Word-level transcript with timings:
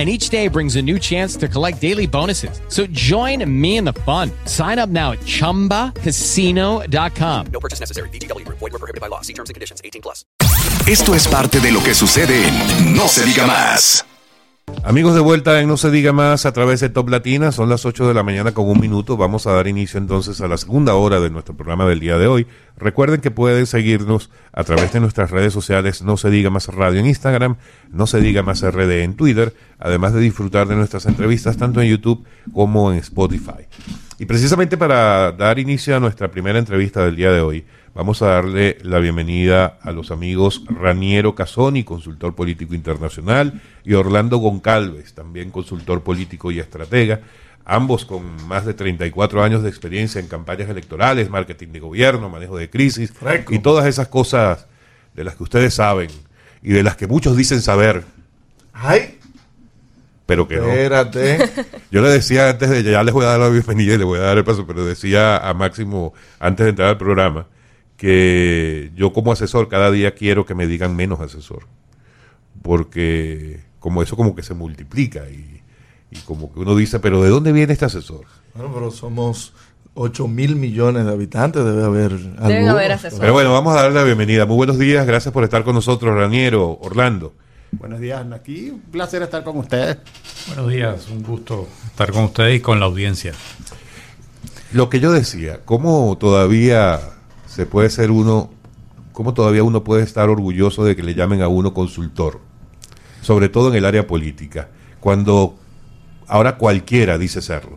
and 0.00 0.08
each 0.08 0.30
day 0.30 0.48
brings 0.48 0.76
a 0.76 0.82
new 0.82 0.98
chance 0.98 1.36
to 1.36 1.46
collect 1.46 1.78
daily 1.78 2.06
bonuses. 2.06 2.62
So 2.68 2.86
join 2.86 3.44
me 3.60 3.76
in 3.76 3.84
the 3.84 3.92
fun. 3.92 4.30
Sign 4.46 4.78
up 4.78 4.88
now 4.88 5.12
at 5.12 5.18
ChumbaCasino.com. 5.20 7.46
No 7.52 7.60
purchase 7.60 7.80
necessary. 7.80 8.08
BGW. 8.08 8.48
Void 8.48 8.72
were 8.72 8.78
prohibited 8.78 9.02
by 9.02 9.08
law. 9.08 9.20
See 9.20 9.34
terms 9.34 9.50
and 9.50 9.54
conditions. 9.54 9.82
18 9.84 10.00
plus. 10.00 10.24
Esto 10.86 11.14
es 11.14 11.28
parte 11.28 11.60
de 11.60 11.70
lo 11.70 11.82
que 11.82 11.94
sucede 11.94 12.48
en 12.48 12.96
No 12.96 13.08
se 13.08 13.26
diga 13.26 13.46
más. 13.46 14.06
Amigos 14.82 15.14
de 15.14 15.20
vuelta 15.20 15.60
en 15.60 15.68
No 15.68 15.76
se 15.76 15.90
diga 15.90 16.12
más 16.12 16.46
a 16.46 16.52
través 16.52 16.80
de 16.80 16.88
Top 16.88 17.10
Latina, 17.10 17.52
son 17.52 17.68
las 17.68 17.84
8 17.84 18.08
de 18.08 18.14
la 18.14 18.22
mañana 18.22 18.52
con 18.52 18.66
un 18.66 18.80
minuto. 18.80 19.18
Vamos 19.18 19.46
a 19.46 19.52
dar 19.52 19.68
inicio 19.68 19.98
entonces 19.98 20.40
a 20.40 20.48
la 20.48 20.56
segunda 20.56 20.94
hora 20.94 21.20
de 21.20 21.28
nuestro 21.28 21.54
programa 21.54 21.86
del 21.86 22.00
día 22.00 22.16
de 22.16 22.26
hoy. 22.26 22.46
Recuerden 22.78 23.20
que 23.20 23.30
pueden 23.30 23.66
seguirnos 23.66 24.30
a 24.52 24.64
través 24.64 24.90
de 24.94 25.00
nuestras 25.00 25.30
redes 25.30 25.52
sociales 25.52 26.00
No 26.00 26.16
se 26.16 26.30
diga 26.30 26.48
más 26.48 26.66
radio 26.68 26.98
en 26.98 27.06
Instagram, 27.06 27.56
No 27.90 28.06
se 28.06 28.22
diga 28.22 28.42
más 28.42 28.62
RD 28.62 29.02
en 29.02 29.14
Twitter, 29.14 29.54
además 29.78 30.14
de 30.14 30.20
disfrutar 30.20 30.66
de 30.66 30.76
nuestras 30.76 31.04
entrevistas 31.04 31.58
tanto 31.58 31.82
en 31.82 31.90
YouTube 31.90 32.24
como 32.52 32.90
en 32.90 32.98
Spotify. 33.00 33.66
Y 34.18 34.24
precisamente 34.24 34.78
para 34.78 35.32
dar 35.32 35.58
inicio 35.58 35.94
a 35.94 36.00
nuestra 36.00 36.30
primera 36.30 36.58
entrevista 36.58 37.04
del 37.04 37.16
día 37.16 37.32
de 37.32 37.42
hoy, 37.42 37.64
Vamos 37.92 38.22
a 38.22 38.28
darle 38.28 38.78
la 38.82 39.00
bienvenida 39.00 39.78
a 39.82 39.90
los 39.90 40.12
amigos 40.12 40.62
Raniero 40.68 41.34
Casoni, 41.34 41.82
consultor 41.82 42.36
político 42.36 42.74
internacional, 42.74 43.60
y 43.84 43.94
Orlando 43.94 44.38
Goncalves, 44.38 45.12
también 45.12 45.50
consultor 45.50 46.02
político 46.02 46.52
y 46.52 46.60
estratega, 46.60 47.20
ambos 47.64 48.04
con 48.04 48.46
más 48.46 48.64
de 48.64 48.74
34 48.74 49.42
años 49.42 49.64
de 49.64 49.68
experiencia 49.68 50.20
en 50.20 50.28
campañas 50.28 50.70
electorales, 50.70 51.30
marketing 51.30 51.68
de 51.68 51.80
gobierno, 51.80 52.28
manejo 52.28 52.56
de 52.56 52.70
crisis 52.70 53.12
y 53.48 53.58
todas 53.58 53.86
esas 53.86 54.06
cosas 54.06 54.66
de 55.14 55.24
las 55.24 55.34
que 55.34 55.42
ustedes 55.42 55.74
saben 55.74 56.10
y 56.62 56.70
de 56.72 56.84
las 56.84 56.96
que 56.96 57.08
muchos 57.08 57.36
dicen 57.36 57.60
saber. 57.60 58.04
¡Ay! 58.72 59.18
Pero 60.26 60.46
que 60.46 60.54
Espérate. 60.54 61.38
no. 61.38 61.64
Yo 61.90 62.02
le 62.02 62.08
decía 62.10 62.50
antes 62.50 62.70
de, 62.70 62.84
ya 62.84 63.02
les 63.02 63.12
voy 63.12 63.24
a 63.24 63.30
dar 63.30 63.40
la 63.40 63.48
bienvenida 63.48 63.94
y 63.94 63.98
le 63.98 64.04
voy 64.04 64.20
a 64.20 64.22
dar 64.22 64.38
el 64.38 64.44
paso, 64.44 64.64
pero 64.64 64.84
decía 64.86 65.38
a 65.38 65.52
Máximo 65.54 66.14
antes 66.38 66.64
de 66.64 66.70
entrar 66.70 66.88
al 66.90 66.98
programa, 66.98 67.46
que 68.00 68.92
yo 68.96 69.12
como 69.12 69.30
asesor 69.30 69.68
cada 69.68 69.90
día 69.90 70.14
quiero 70.14 70.46
que 70.46 70.54
me 70.54 70.66
digan 70.66 70.96
menos 70.96 71.20
asesor, 71.20 71.66
porque 72.62 73.60
como 73.78 74.02
eso 74.02 74.16
como 74.16 74.34
que 74.34 74.42
se 74.42 74.54
multiplica 74.54 75.28
y, 75.28 75.60
y 76.10 76.16
como 76.20 76.50
que 76.50 76.60
uno 76.60 76.74
dice, 76.74 76.98
pero 77.00 77.22
¿de 77.22 77.28
dónde 77.28 77.52
viene 77.52 77.74
este 77.74 77.84
asesor? 77.84 78.24
Bueno, 78.54 78.72
pero 78.72 78.90
somos 78.90 79.52
8 79.92 80.28
mil 80.28 80.56
millones 80.56 81.04
de 81.04 81.12
habitantes, 81.12 81.62
debe 81.62 81.84
haber 81.84 82.18
Deben 82.18 82.68
haber 82.68 82.92
asesores. 82.92 83.20
Pero 83.20 83.34
bueno, 83.34 83.52
vamos 83.52 83.76
a 83.76 83.82
darle 83.82 83.98
la 83.98 84.04
bienvenida. 84.04 84.46
Muy 84.46 84.56
buenos 84.56 84.78
días, 84.78 85.06
gracias 85.06 85.34
por 85.34 85.44
estar 85.44 85.62
con 85.62 85.74
nosotros, 85.74 86.14
Raniero, 86.14 86.78
Orlando. 86.80 87.34
Buenos 87.72 88.00
días, 88.00 88.24
aquí 88.32 88.70
un 88.70 88.80
placer 88.80 89.20
estar 89.20 89.44
con 89.44 89.58
ustedes. 89.58 89.98
Buenos 90.46 90.70
días, 90.70 91.06
un 91.10 91.22
gusto 91.22 91.68
estar 91.84 92.10
con 92.12 92.24
ustedes 92.24 92.56
y 92.56 92.60
con 92.60 92.80
la 92.80 92.86
audiencia. 92.86 93.34
Lo 94.72 94.88
que 94.88 95.00
yo 95.00 95.12
decía, 95.12 95.60
¿cómo 95.66 96.16
todavía 96.16 97.19
se 97.50 97.66
puede 97.66 97.90
ser 97.90 98.12
uno, 98.12 98.48
cómo 99.12 99.34
todavía 99.34 99.64
uno 99.64 99.82
puede 99.82 100.04
estar 100.04 100.28
orgulloso 100.28 100.84
de 100.84 100.94
que 100.94 101.02
le 101.02 101.14
llamen 101.14 101.42
a 101.42 101.48
uno 101.48 101.74
consultor? 101.74 102.40
Sobre 103.22 103.48
todo 103.48 103.70
en 103.70 103.74
el 103.74 103.84
área 103.84 104.06
política, 104.06 104.68
cuando 105.00 105.56
ahora 106.28 106.56
cualquiera 106.56 107.18
dice 107.18 107.42
serlo. 107.42 107.76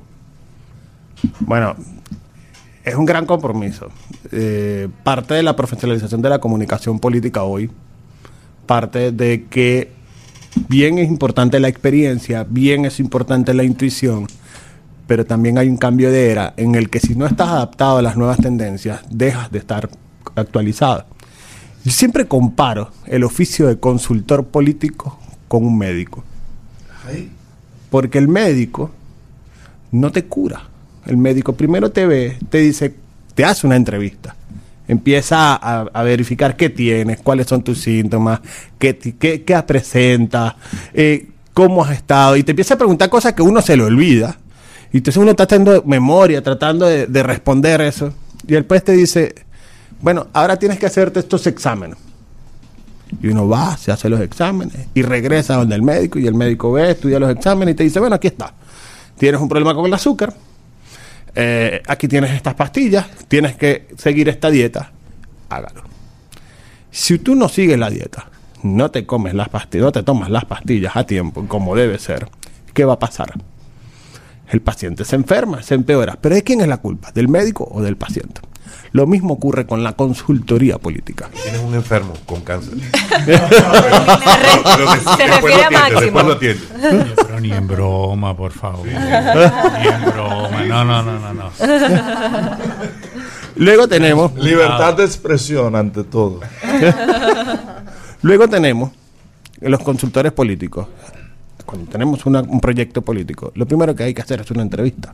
Bueno, 1.39 1.75
es 2.83 2.93
un 2.93 3.05
gran 3.05 3.25
compromiso. 3.25 3.89
Eh, 4.31 4.89
parte 5.03 5.33
de 5.33 5.41
la 5.41 5.55
profesionalización 5.55 6.21
de 6.21 6.29
la 6.29 6.39
comunicación 6.39 6.99
política 6.99 7.41
hoy, 7.41 7.71
parte 8.67 9.11
de 9.11 9.45
que 9.49 9.91
bien 10.69 10.99
es 10.99 11.07
importante 11.09 11.59
la 11.59 11.67
experiencia, 11.67 12.45
bien 12.47 12.85
es 12.85 12.99
importante 12.99 13.55
la 13.55 13.63
intuición, 13.63 14.27
pero 15.07 15.25
también 15.25 15.57
hay 15.57 15.69
un 15.69 15.77
cambio 15.77 16.11
de 16.11 16.31
era 16.31 16.53
en 16.57 16.75
el 16.75 16.89
que 16.89 16.99
si 16.99 17.15
no 17.15 17.25
estás 17.25 17.49
adaptado 17.49 17.97
a 17.97 18.01
las 18.01 18.15
nuevas 18.15 18.37
tendencias, 18.37 19.01
dejas 19.09 19.51
de 19.51 19.59
estar 19.59 19.89
actualizado. 20.35 21.05
Yo 21.83 21.91
siempre 21.91 22.27
comparo 22.27 22.91
el 23.07 23.23
oficio 23.23 23.67
de 23.67 23.77
consultor 23.77 24.45
político 24.45 25.19
con 25.47 25.65
un 25.65 25.77
médico. 25.77 26.23
Porque 27.89 28.17
el 28.17 28.29
médico 28.29 28.91
no 29.91 30.11
te 30.11 30.25
cura. 30.25 30.63
El 31.05 31.17
médico 31.17 31.53
primero 31.53 31.91
te 31.91 32.07
ve, 32.07 32.37
te 32.49 32.59
dice, 32.59 32.95
te 33.35 33.43
hace 33.43 33.67
una 33.67 33.75
entrevista. 33.75 34.35
Empieza 34.87 35.55
a, 35.55 35.81
a 35.81 36.03
verificar 36.03 36.55
qué 36.55 36.69
tienes, 36.69 37.19
cuáles 37.19 37.47
son 37.47 37.63
tus 37.63 37.81
síntomas, 37.81 38.39
qué, 38.79 38.97
qué, 38.97 39.43
qué 39.43 39.63
presentas, 39.63 40.55
eh, 40.93 41.27
cómo 41.53 41.83
has 41.83 41.91
estado. 41.91 42.37
Y 42.37 42.43
te 42.43 42.51
empieza 42.51 42.75
a 42.75 42.77
preguntar 42.77 43.09
cosas 43.09 43.33
que 43.33 43.41
uno 43.41 43.61
se 43.61 43.75
le 43.75 43.83
olvida. 43.83 44.37
Y 44.93 44.97
entonces 44.97 45.21
uno 45.21 45.31
está 45.31 45.43
haciendo 45.43 45.83
memoria, 45.85 46.41
tratando 46.41 46.85
de, 46.85 47.07
de 47.07 47.23
responder 47.23 47.81
eso. 47.81 48.13
Y 48.47 48.53
después 48.53 48.83
te 48.83 48.93
dice, 48.93 49.35
bueno, 50.01 50.27
ahora 50.33 50.57
tienes 50.57 50.79
que 50.79 50.85
hacerte 50.85 51.19
estos 51.19 51.45
exámenes. 51.47 51.97
Y 53.21 53.27
uno 53.27 53.47
va, 53.47 53.77
se 53.77 53.91
hace 53.91 54.09
los 54.09 54.19
exámenes 54.21 54.87
y 54.93 55.01
regresa 55.01 55.55
donde 55.55 55.75
el 55.75 55.81
médico 55.81 56.19
y 56.19 56.27
el 56.27 56.33
médico 56.33 56.71
ve, 56.71 56.91
estudia 56.91 57.19
los 57.19 57.31
exámenes 57.31 57.73
y 57.73 57.75
te 57.75 57.83
dice, 57.83 57.99
bueno, 57.99 58.15
aquí 58.15 58.27
está. 58.27 58.53
Tienes 59.17 59.39
un 59.39 59.47
problema 59.47 59.75
con 59.75 59.85
el 59.85 59.93
azúcar, 59.93 60.33
eh, 61.35 61.81
aquí 61.87 62.07
tienes 62.07 62.31
estas 62.31 62.55
pastillas, 62.55 63.05
tienes 63.27 63.55
que 63.55 63.87
seguir 63.97 64.29
esta 64.29 64.49
dieta, 64.49 64.91
hágalo. 65.49 65.83
Si 66.91 67.19
tú 67.19 67.35
no 67.35 67.47
sigues 67.49 67.77
la 67.77 67.89
dieta, 67.89 68.29
no 68.63 68.91
te 68.91 69.05
comes 69.05 69.33
las 69.33 69.49
pastillas, 69.49 69.85
no 69.85 69.91
te 69.91 70.03
tomas 70.03 70.29
las 70.29 70.45
pastillas 70.45 70.95
a 70.95 71.05
tiempo, 71.05 71.45
como 71.47 71.75
debe 71.75 71.99
ser, 71.99 72.27
¿qué 72.73 72.85
va 72.85 72.93
a 72.93 72.99
pasar? 72.99 73.33
El 74.53 74.61
paciente 74.61 75.03
se 75.03 75.15
enferma, 75.15 75.63
se 75.63 75.73
empeora. 75.73 76.15
¿Pero 76.21 76.35
de 76.35 76.43
quién 76.43 76.61
es 76.61 76.67
la 76.67 76.77
culpa? 76.77 77.11
¿Del 77.11 77.27
médico 77.27 77.67
o 77.71 77.81
del 77.81 77.97
paciente? 77.97 78.39
Lo 78.91 79.07
mismo 79.07 79.33
ocurre 79.33 79.65
con 79.65 79.83
la 79.83 79.93
consultoría 79.93 80.77
política. 80.77 81.27
Tienes 81.41 81.59
un 81.61 81.73
enfermo 81.73 82.13
con 82.27 82.41
cáncer. 82.41 82.75
Se 85.17 85.27
refiere 85.27 85.63
a 85.63 85.71
Máximo. 85.71 86.21
Pero 86.37 87.39
ni 87.41 87.51
en 87.51 87.67
broma, 87.67 88.37
por 88.37 88.51
favor. 88.51 88.85
Ni 88.85 88.93
en 88.93 90.05
broma. 90.11 90.65
No, 90.67 90.85
no, 90.85 91.01
no, 91.01 91.17
no, 91.17 91.33
no. 91.33 91.49
Luego 93.55 93.87
tenemos, 93.87 94.35
Libertad 94.35 94.93
de 94.93 95.05
expresión 95.05 95.75
ante 95.75 96.03
todo. 96.03 96.41
luego 98.21 98.47
tenemos 98.47 98.91
los 99.61 99.81
consultores 99.81 100.31
políticos. 100.31 100.85
Cuando 101.65 101.89
tenemos 101.91 102.25
una- 102.25 102.41
un 102.41 102.59
proyecto 102.59 103.01
político, 103.01 103.51
lo 103.55 103.65
primero 103.65 103.95
que 103.95 104.03
hay 104.03 104.13
que 104.13 104.21
hacer 104.21 104.41
es 104.41 104.51
una 104.51 104.61
entrevista. 104.61 105.13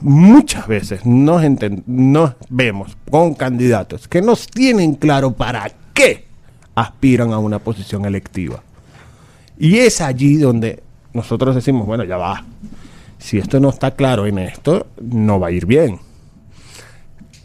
Muchas 0.00 0.66
veces 0.68 1.04
nos, 1.04 1.42
nos 1.86 2.32
vemos 2.48 2.96
con 3.10 3.34
candidatos 3.34 4.06
que 4.06 4.22
nos 4.22 4.46
tienen 4.46 4.94
claro 4.94 5.32
para 5.32 5.70
qué 5.92 6.26
aspiran 6.76 7.32
a 7.32 7.38
una 7.38 7.58
posición 7.58 8.04
electiva. 8.04 8.62
Y 9.58 9.78
es 9.78 10.00
allí 10.00 10.36
donde 10.36 10.82
nosotros 11.12 11.54
decimos, 11.56 11.84
bueno, 11.86 12.04
ya 12.04 12.16
va. 12.16 12.44
Si 13.18 13.38
esto 13.38 13.58
no 13.58 13.70
está 13.70 13.90
claro 13.92 14.26
en 14.26 14.38
esto, 14.38 14.86
no 15.02 15.40
va 15.40 15.48
a 15.48 15.50
ir 15.50 15.66
bien. 15.66 15.98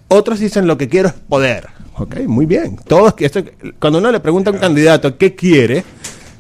Otros 0.10 0.40
dicen 0.40 0.68
lo 0.68 0.78
que 0.78 0.88
quiero 0.88 1.08
es 1.10 1.16
poder. 1.16 1.70
Ok, 1.98 2.20
muy 2.28 2.46
bien. 2.46 2.76
Todos, 2.88 3.16
que 3.16 3.26
esto- 3.26 3.44
cuando 3.80 3.98
uno 3.98 4.12
le 4.12 4.20
pregunta 4.20 4.52
a 4.52 4.54
un 4.54 4.60
candidato 4.60 5.18
qué 5.18 5.34
quiere, 5.34 5.84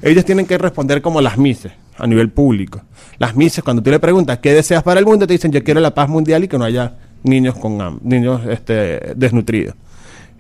ellos 0.03 0.25
tienen 0.25 0.45
que 0.45 0.57
responder 0.57 1.01
como 1.01 1.21
las 1.21 1.37
mises 1.37 1.71
a 1.97 2.07
nivel 2.07 2.29
público. 2.29 2.81
Las 3.19 3.35
mises, 3.35 3.63
cuando 3.63 3.81
tú 3.81 3.89
le 3.89 3.99
preguntas 3.99 4.39
qué 4.39 4.53
deseas 4.53 4.83
para 4.83 4.99
el 4.99 5.05
mundo, 5.05 5.25
te 5.25 5.33
dicen 5.33 5.51
yo 5.51 5.63
quiero 5.63 5.79
la 5.79 5.93
paz 5.93 6.09
mundial 6.09 6.43
y 6.43 6.47
que 6.47 6.57
no 6.57 6.65
haya 6.65 6.93
niños 7.23 7.55
con 7.55 7.99
niños 8.03 8.41
este, 8.49 9.13
desnutridos. 9.15 9.75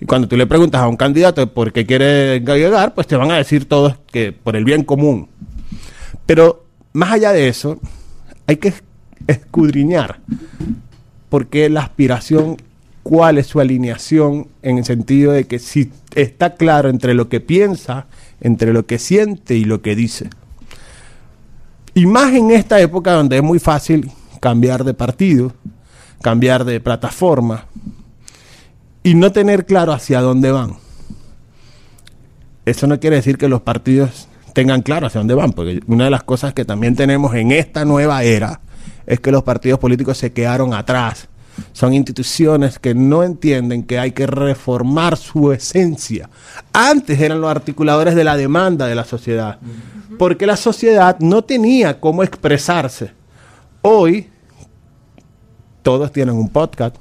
Y 0.01 0.05
cuando 0.05 0.27
tú 0.27 0.35
le 0.35 0.45
preguntas 0.47 0.81
a 0.81 0.87
un 0.87 0.97
candidato 0.97 1.53
por 1.53 1.71
qué 1.71 1.85
quiere 1.85 2.39
llegar, 2.41 2.93
pues 2.93 3.07
te 3.07 3.15
van 3.15 3.31
a 3.31 3.37
decir 3.37 3.65
todos 3.65 3.95
que 4.11 4.33
por 4.33 4.55
el 4.55 4.65
bien 4.65 4.83
común. 4.83 5.29
Pero 6.25 6.65
más 6.91 7.13
allá 7.13 7.31
de 7.31 7.47
eso, 7.47 7.79
hay 8.47 8.57
que 8.57 8.73
escudriñar 9.27 10.19
por 11.29 11.47
qué 11.47 11.69
la 11.69 11.81
aspiración, 11.81 12.57
cuál 13.01 13.37
es 13.37 13.47
su 13.47 13.59
alineación 13.59 14.47
en 14.61 14.77
el 14.77 14.85
sentido 14.85 15.31
de 15.31 15.45
que 15.45 15.59
si 15.59 15.91
está 16.15 16.55
claro 16.55 16.89
entre 16.89 17.13
lo 17.13 17.29
que 17.29 17.39
piensa, 17.39 18.07
entre 18.43 18.73
lo 18.73 18.85
que 18.85 18.99
siente 18.99 19.55
y 19.55 19.63
lo 19.63 19.81
que 19.81 19.95
dice. 19.95 20.29
Y 21.95 22.05
más 22.05 22.33
en 22.33 22.51
esta 22.51 22.79
época 22.79 23.13
donde 23.13 23.37
es 23.37 23.43
muy 23.43 23.57
fácil 23.57 24.11
cambiar 24.39 24.83
de 24.83 24.93
partido, 24.93 25.53
cambiar 26.21 26.65
de 26.65 26.79
plataforma 26.79 27.65
y 29.01 29.15
no 29.15 29.31
tener 29.31 29.65
claro 29.65 29.93
hacia 29.93 30.21
dónde 30.21 30.51
van. 30.51 30.75
Eso 32.65 32.85
no 32.87 32.99
quiere 32.99 33.17
decir 33.17 33.37
que 33.37 33.47
los 33.47 33.61
partidos 33.61 34.27
tengan 34.53 34.81
claro 34.81 35.07
hacia 35.07 35.19
dónde 35.19 35.33
van, 35.33 35.53
porque 35.53 35.81
una 35.87 36.05
de 36.05 36.09
las 36.09 36.23
cosas 36.23 36.53
que 36.53 36.65
también 36.65 36.95
tenemos 36.95 37.33
en 37.35 37.51
esta 37.51 37.85
nueva 37.85 38.23
era 38.23 38.61
es 39.05 39.19
que 39.19 39.31
los 39.31 39.43
partidos 39.43 39.79
políticos 39.79 40.17
se 40.17 40.33
quedaron 40.33 40.73
atrás. 40.73 41.27
Son 41.71 41.93
instituciones 41.93 42.79
que 42.79 42.93
no 42.93 43.23
entienden 43.23 43.83
que 43.83 43.99
hay 43.99 44.11
que 44.11 44.27
reformar 44.27 45.17
su 45.17 45.51
esencia. 45.51 46.29
Antes 46.73 47.19
eran 47.19 47.41
los 47.41 47.49
articuladores 47.49 48.15
de 48.15 48.23
la 48.23 48.35
demanda 48.35 48.87
de 48.87 48.95
la 48.95 49.05
sociedad, 49.05 49.59
porque 50.19 50.45
la 50.45 50.57
sociedad 50.57 51.17
no 51.19 51.43
tenía 51.43 51.99
cómo 51.99 52.23
expresarse. 52.23 53.11
Hoy 53.81 54.27
todos 55.81 56.11
tienen 56.11 56.35
un 56.35 56.49
podcast, 56.49 56.95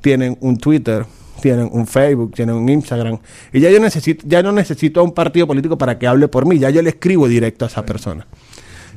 tienen 0.00 0.36
un 0.40 0.58
Twitter, 0.58 1.06
tienen 1.40 1.68
un 1.72 1.86
Facebook, 1.86 2.34
tienen 2.34 2.54
un 2.54 2.68
Instagram. 2.68 3.18
Y 3.52 3.60
ya 3.60 3.70
yo 3.70 3.80
necesito, 3.80 4.24
ya 4.26 4.42
no 4.42 4.52
necesito 4.52 5.00
a 5.00 5.02
un 5.02 5.12
partido 5.12 5.46
político 5.46 5.76
para 5.78 5.98
que 5.98 6.06
hable 6.06 6.28
por 6.28 6.46
mí, 6.46 6.58
ya 6.58 6.70
yo 6.70 6.82
le 6.82 6.90
escribo 6.90 7.28
directo 7.28 7.64
a 7.64 7.68
esa 7.68 7.84
persona. 7.84 8.26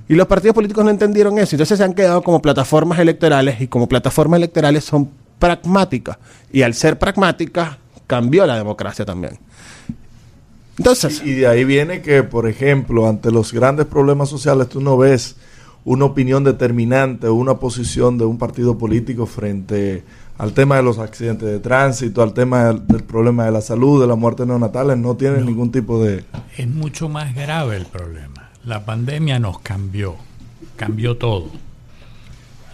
Y 0.07 0.15
los 0.15 0.27
partidos 0.27 0.53
políticos 0.53 0.83
no 0.83 0.89
entendieron 0.89 1.37
eso, 1.39 1.55
entonces 1.55 1.77
se 1.77 1.83
han 1.83 1.93
quedado 1.93 2.21
como 2.21 2.41
plataformas 2.41 2.99
electorales 2.99 3.61
y 3.61 3.67
como 3.67 3.87
plataformas 3.87 4.37
electorales 4.37 4.83
son 4.83 5.09
pragmáticas. 5.39 6.17
Y 6.51 6.61
al 6.61 6.73
ser 6.73 6.99
pragmáticas, 6.99 7.77
cambió 8.07 8.45
la 8.45 8.57
democracia 8.57 9.05
también. 9.05 9.39
Entonces. 10.77 11.21
Y, 11.23 11.29
y 11.29 11.33
de 11.35 11.47
ahí 11.47 11.63
viene 11.63 12.01
que, 12.01 12.23
por 12.23 12.47
ejemplo, 12.47 13.07
ante 13.07 13.31
los 13.31 13.53
grandes 13.53 13.85
problemas 13.85 14.29
sociales, 14.29 14.69
tú 14.69 14.81
no 14.81 14.97
ves 14.97 15.35
una 15.85 16.05
opinión 16.05 16.43
determinante 16.43 17.27
o 17.27 17.33
una 17.33 17.55
posición 17.55 18.17
de 18.17 18.25
un 18.25 18.37
partido 18.37 18.77
político 18.77 19.25
frente 19.25 20.03
al 20.37 20.53
tema 20.53 20.77
de 20.77 20.83
los 20.83 20.97
accidentes 20.97 21.47
de 21.47 21.59
tránsito, 21.59 22.21
al 22.23 22.33
tema 22.33 22.65
del, 22.65 22.87
del 22.87 23.03
problema 23.03 23.45
de 23.45 23.51
la 23.51 23.61
salud, 23.61 24.01
de 24.01 24.07
la 24.07 24.15
muerte 24.15 24.45
neonatales, 24.45 24.97
no 24.97 25.15
tienen 25.15 25.45
ningún 25.45 25.71
tipo 25.71 26.03
de... 26.03 26.23
Es 26.57 26.67
mucho 26.67 27.09
más 27.09 27.35
grave 27.35 27.77
el 27.77 27.85
problema. 27.85 28.42
La 28.65 28.85
pandemia 28.85 29.39
nos 29.39 29.59
cambió, 29.59 30.15
cambió 30.75 31.17
todo. 31.17 31.51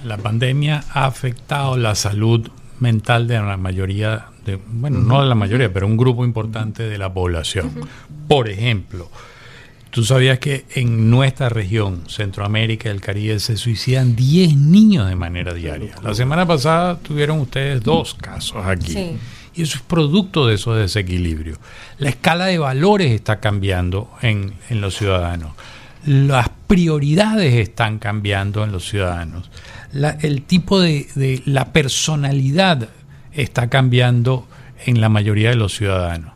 La 0.06 0.18
pandemia 0.18 0.84
ha 0.94 1.06
afectado 1.06 1.78
la 1.78 1.96
salud 1.96 2.50
mental 2.80 3.28
de 3.28 3.40
la 3.40 3.58
mayoría, 3.58 4.28
de, 4.46 4.56
bueno, 4.56 5.00
no 5.00 5.22
de 5.22 5.28
la 5.28 5.36
mayoría, 5.36 5.74
pero 5.74 5.88
un 5.88 5.98
grupo 5.98 6.24
importante 6.24 6.84
de 6.84 6.98
la 6.98 7.12
población. 7.12 7.72
Por 8.28 8.50
ejemplo, 8.50 9.10
Tú 9.92 10.04
sabías 10.04 10.38
que 10.38 10.66
en 10.76 11.10
nuestra 11.10 11.50
región, 11.50 12.04
Centroamérica 12.08 12.90
y 12.90 12.92
el 12.92 13.02
Caribe, 13.02 13.40
se 13.40 13.58
suicidan 13.58 14.16
10 14.16 14.56
niños 14.56 15.10
de 15.10 15.16
manera 15.16 15.52
diaria. 15.54 15.96
La 16.04 16.14
semana 16.14 16.46
pasada 16.46 17.00
tuvieron 17.00 17.40
ustedes 17.40 17.82
dos 17.82 18.14
casos 18.14 18.64
aquí. 18.66 18.94
Sí. 18.94 19.18
Y 19.56 19.64
eso 19.64 19.78
es 19.78 19.82
producto 19.82 20.46
de 20.46 20.56
esos 20.56 20.78
desequilibrios. 20.78 21.58
La 21.98 22.10
escala 22.10 22.46
de 22.46 22.60
valores 22.60 23.12
está 23.12 23.40
cambiando 23.40 24.12
en, 24.22 24.54
en 24.70 24.80
los 24.80 24.96
ciudadanos. 24.96 25.54
Las 26.06 26.50
prioridades 26.68 27.54
están 27.56 28.00
cambiando 28.00 28.63
en 28.63 28.72
los 28.72 28.88
ciudadanos. 28.88 29.50
La- 29.92 30.18
el 30.22 30.44
tipo 30.44 30.80
de, 30.80 31.42
la 31.46 31.74
personalidad 31.74 32.90
está 33.34 33.69
cambiando 33.69 34.48
en 34.86 35.01
la 35.01 35.10
mayoría 35.10 35.50
de 35.50 35.56
los 35.56 35.75
ciudadanos. 35.75 36.34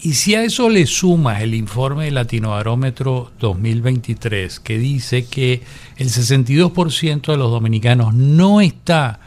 Y 0.00 0.12
si 0.14 0.34
a 0.34 0.42
eso 0.44 0.68
le 0.68 0.86
sumas 0.86 1.40
el 1.40 1.54
informe 1.54 2.04
de 2.04 2.10
Latinobarómetro 2.10 3.32
2023, 3.40 4.60
que 4.60 4.78
dice 4.78 5.24
que 5.24 5.62
el 5.96 6.08
62% 6.10 7.32
de 7.32 7.36
los 7.38 7.50
dominicanos 7.50 8.12
no 8.14 8.60
está 8.60 9.20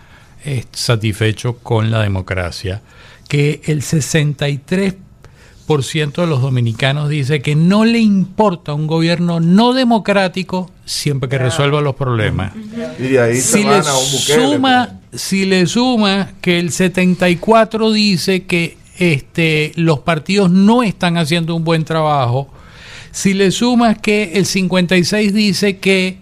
eh, 0.45 0.65
satisfecho 0.71 1.57
con 1.57 1.89
la 1.89 2.01
democracia, 2.01 2.81
que 3.27 3.61
el 3.65 3.81
63% 3.81 4.95
de 5.77 6.25
los 6.27 6.41
dominicanos 6.41 7.09
dice 7.09 7.41
que 7.43 7.55
no 7.55 7.85
le 7.85 7.99
importa 7.99 8.73
un 8.73 8.87
gobierno 8.87 9.39
no 9.39 9.73
democrático 9.73 10.71
siempre 10.83 11.29
que 11.29 11.37
resuelva 11.37 11.79
los 11.79 11.95
problemas. 11.95 12.53
Y 12.97 13.03
de 13.03 13.21
ahí 13.21 13.35
Si 13.35 13.41
se 13.41 13.57
le, 13.59 13.65
van 13.65 13.85
a 13.85 13.95
un 13.95 14.11
Bukele. 14.11 14.47
suma, 14.47 14.99
si 15.13 15.45
le 15.45 15.67
suma 15.67 16.31
que 16.41 16.57
el 16.57 16.71
74 16.71 17.91
dice 17.91 18.45
que 18.45 18.77
este, 18.97 19.71
los 19.75 19.99
partidos 19.99 20.49
no 20.49 20.81
están 20.81 21.17
haciendo 21.17 21.55
un 21.55 21.63
buen 21.63 21.85
trabajo, 21.85 22.49
si 23.11 23.35
le 23.35 23.51
sumas 23.51 23.99
que 23.99 24.31
el 24.33 24.47
56 24.47 25.33
dice 25.35 25.77
que 25.77 26.17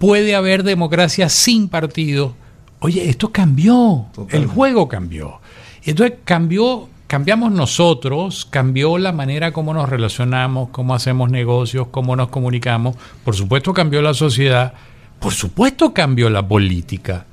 puede 0.00 0.34
haber 0.34 0.64
democracia 0.64 1.28
sin 1.28 1.68
partido, 1.68 2.34
oye, 2.80 3.08
esto 3.08 3.30
cambió, 3.30 4.06
el 4.30 4.46
juego 4.46 4.88
cambió. 4.88 5.40
Entonces 5.84 6.18
cambió, 6.24 6.88
cambiamos 7.12 7.52
nosotros, 7.52 8.46
cambió 8.48 8.96
la 8.96 9.12
manera 9.12 9.52
como 9.52 9.74
nos 9.74 9.86
relacionamos, 9.86 10.70
cómo 10.70 10.94
hacemos 10.94 11.30
negocios, 11.30 11.88
cómo 11.90 12.16
nos 12.16 12.30
comunicamos, 12.30 12.96
por 13.22 13.36
supuesto 13.36 13.74
cambió 13.74 14.00
la 14.00 14.14
sociedad, 14.14 14.72
por 15.20 15.34
supuesto 15.34 15.92
cambió 15.92 16.30
la 16.30 16.48
política. 16.48 17.26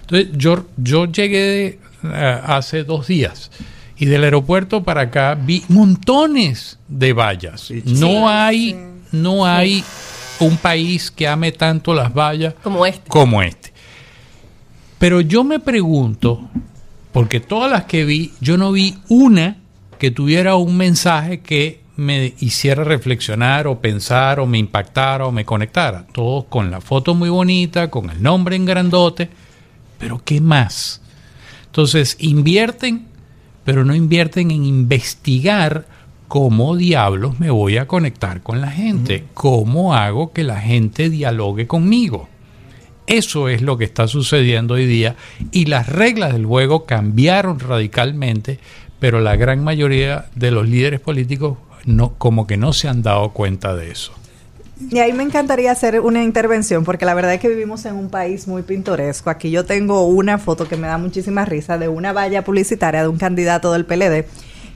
Entonces 0.00 0.30
yo, 0.32 0.64
yo 0.76 1.04
llegué 1.04 1.78
eh, 2.02 2.40
hace 2.44 2.82
dos 2.82 3.06
días 3.06 3.52
y 3.96 4.06
del 4.06 4.24
aeropuerto 4.24 4.82
para 4.82 5.02
acá 5.02 5.36
vi 5.40 5.62
montones 5.68 6.80
de 6.88 7.12
vallas. 7.12 7.70
No 7.84 8.28
hay, 8.28 8.76
no 9.12 9.46
hay 9.46 9.84
un 10.40 10.56
país 10.56 11.08
que 11.08 11.28
ame 11.28 11.52
tanto 11.52 11.94
las 11.94 12.12
vallas 12.12 12.54
Como 12.64 12.84
este. 12.84 13.08
como 13.08 13.40
este. 13.42 13.72
Pero 14.98 15.20
yo 15.20 15.44
me 15.44 15.60
pregunto, 15.60 16.50
porque 17.12 17.40
todas 17.40 17.70
las 17.70 17.84
que 17.84 18.04
vi, 18.04 18.32
yo 18.40 18.56
no 18.56 18.72
vi 18.72 18.96
una 19.08 19.56
que 19.98 20.10
tuviera 20.10 20.56
un 20.56 20.76
mensaje 20.76 21.40
que 21.40 21.80
me 21.96 22.34
hiciera 22.40 22.82
reflexionar 22.82 23.66
o 23.66 23.80
pensar 23.80 24.40
o 24.40 24.46
me 24.46 24.58
impactara 24.58 25.26
o 25.26 25.32
me 25.32 25.44
conectara. 25.44 26.06
Todos 26.12 26.44
con 26.44 26.70
la 26.70 26.80
foto 26.80 27.14
muy 27.14 27.28
bonita, 27.28 27.90
con 27.90 28.08
el 28.08 28.22
nombre 28.22 28.56
en 28.56 28.64
grandote, 28.64 29.28
pero 29.98 30.22
¿qué 30.24 30.40
más? 30.40 31.02
Entonces 31.66 32.16
invierten, 32.20 33.06
pero 33.64 33.84
no 33.84 33.94
invierten 33.94 34.50
en 34.50 34.64
investigar 34.64 35.86
cómo 36.26 36.76
diablos 36.76 37.38
me 37.38 37.50
voy 37.50 37.76
a 37.76 37.86
conectar 37.86 38.40
con 38.40 38.60
la 38.60 38.70
gente, 38.70 39.24
cómo 39.34 39.94
hago 39.94 40.32
que 40.32 40.44
la 40.44 40.60
gente 40.60 41.10
dialogue 41.10 41.66
conmigo. 41.66 42.28
Eso 43.10 43.48
es 43.48 43.60
lo 43.60 43.76
que 43.76 43.82
está 43.82 44.06
sucediendo 44.06 44.74
hoy 44.74 44.86
día 44.86 45.16
y 45.50 45.64
las 45.64 45.88
reglas 45.88 46.32
del 46.32 46.46
juego 46.46 46.86
cambiaron 46.86 47.58
radicalmente, 47.58 48.60
pero 49.00 49.18
la 49.18 49.34
gran 49.34 49.64
mayoría 49.64 50.26
de 50.36 50.52
los 50.52 50.68
líderes 50.68 51.00
políticos 51.00 51.58
no 51.84 52.14
como 52.18 52.46
que 52.46 52.56
no 52.56 52.72
se 52.72 52.86
han 52.86 53.02
dado 53.02 53.30
cuenta 53.30 53.74
de 53.74 53.90
eso. 53.90 54.12
Y 54.92 55.00
ahí 55.00 55.12
me 55.12 55.24
encantaría 55.24 55.72
hacer 55.72 55.98
una 55.98 56.22
intervención, 56.22 56.84
porque 56.84 57.04
la 57.04 57.14
verdad 57.14 57.34
es 57.34 57.40
que 57.40 57.48
vivimos 57.48 57.84
en 57.84 57.96
un 57.96 58.10
país 58.10 58.46
muy 58.46 58.62
pintoresco. 58.62 59.28
Aquí 59.28 59.50
yo 59.50 59.64
tengo 59.64 60.06
una 60.06 60.38
foto 60.38 60.68
que 60.68 60.76
me 60.76 60.86
da 60.86 60.96
muchísima 60.96 61.44
risa 61.44 61.78
de 61.78 61.88
una 61.88 62.12
valla 62.12 62.44
publicitaria 62.44 63.02
de 63.02 63.08
un 63.08 63.18
candidato 63.18 63.72
del 63.72 63.86
PLD 63.86 64.24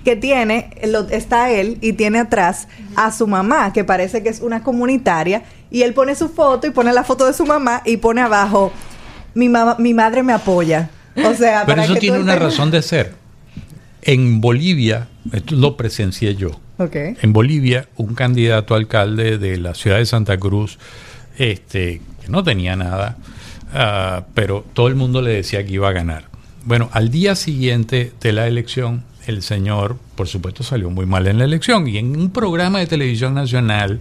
que 0.04 0.16
tiene, 0.16 0.70
está 1.10 1.50
él 1.50 1.78
y 1.80 1.94
tiene 1.94 2.20
atrás 2.20 2.68
a 2.94 3.10
su 3.10 3.26
mamá, 3.26 3.72
que 3.72 3.84
parece 3.84 4.22
que 4.22 4.28
es 4.28 4.40
una 4.40 4.62
comunitaria, 4.62 5.44
y 5.74 5.82
él 5.82 5.92
pone 5.92 6.14
su 6.14 6.28
foto 6.28 6.68
y 6.68 6.70
pone 6.70 6.92
la 6.92 7.02
foto 7.02 7.26
de 7.26 7.32
su 7.32 7.44
mamá 7.44 7.82
y 7.84 7.96
pone 7.96 8.20
abajo, 8.20 8.72
mi, 9.34 9.48
mamá, 9.48 9.74
mi 9.80 9.92
madre 9.92 10.22
me 10.22 10.32
apoya. 10.32 10.88
O 11.16 11.34
sea, 11.34 11.64
Pero 11.66 11.66
para 11.66 11.84
eso 11.84 11.94
que 11.94 12.00
tiene 12.00 12.20
una 12.20 12.36
razón 12.36 12.70
de 12.70 12.80
ser. 12.80 13.14
En 14.02 14.40
Bolivia, 14.40 15.08
esto 15.32 15.56
lo 15.56 15.76
presencié 15.76 16.36
yo. 16.36 16.60
En 16.78 17.32
Bolivia, 17.32 17.88
un 17.96 18.14
candidato 18.14 18.74
a 18.74 18.76
alcalde 18.76 19.36
de 19.38 19.56
la 19.56 19.74
ciudad 19.74 19.96
de 19.96 20.06
Santa 20.06 20.38
Cruz, 20.38 20.78
este, 21.38 22.00
que 22.22 22.28
no 22.28 22.44
tenía 22.44 22.76
nada, 22.76 23.16
ah, 23.72 24.26
pero 24.32 24.64
todo 24.74 24.86
el 24.86 24.94
mundo 24.94 25.22
le 25.22 25.32
decía 25.32 25.66
que 25.66 25.72
iba 25.72 25.88
a 25.88 25.92
ganar. 25.92 26.26
Bueno, 26.64 26.88
al 26.92 27.10
día 27.10 27.34
siguiente 27.34 28.12
de 28.20 28.32
la 28.32 28.46
elección, 28.46 29.02
el 29.26 29.42
señor, 29.42 29.96
por 30.14 30.28
supuesto, 30.28 30.62
salió 30.62 30.88
muy 30.90 31.06
mal 31.06 31.26
en 31.26 31.38
la 31.38 31.44
elección. 31.44 31.88
Y 31.88 31.98
en 31.98 32.16
un 32.16 32.30
programa 32.30 32.78
de 32.78 32.86
televisión 32.86 33.34
nacional 33.34 33.98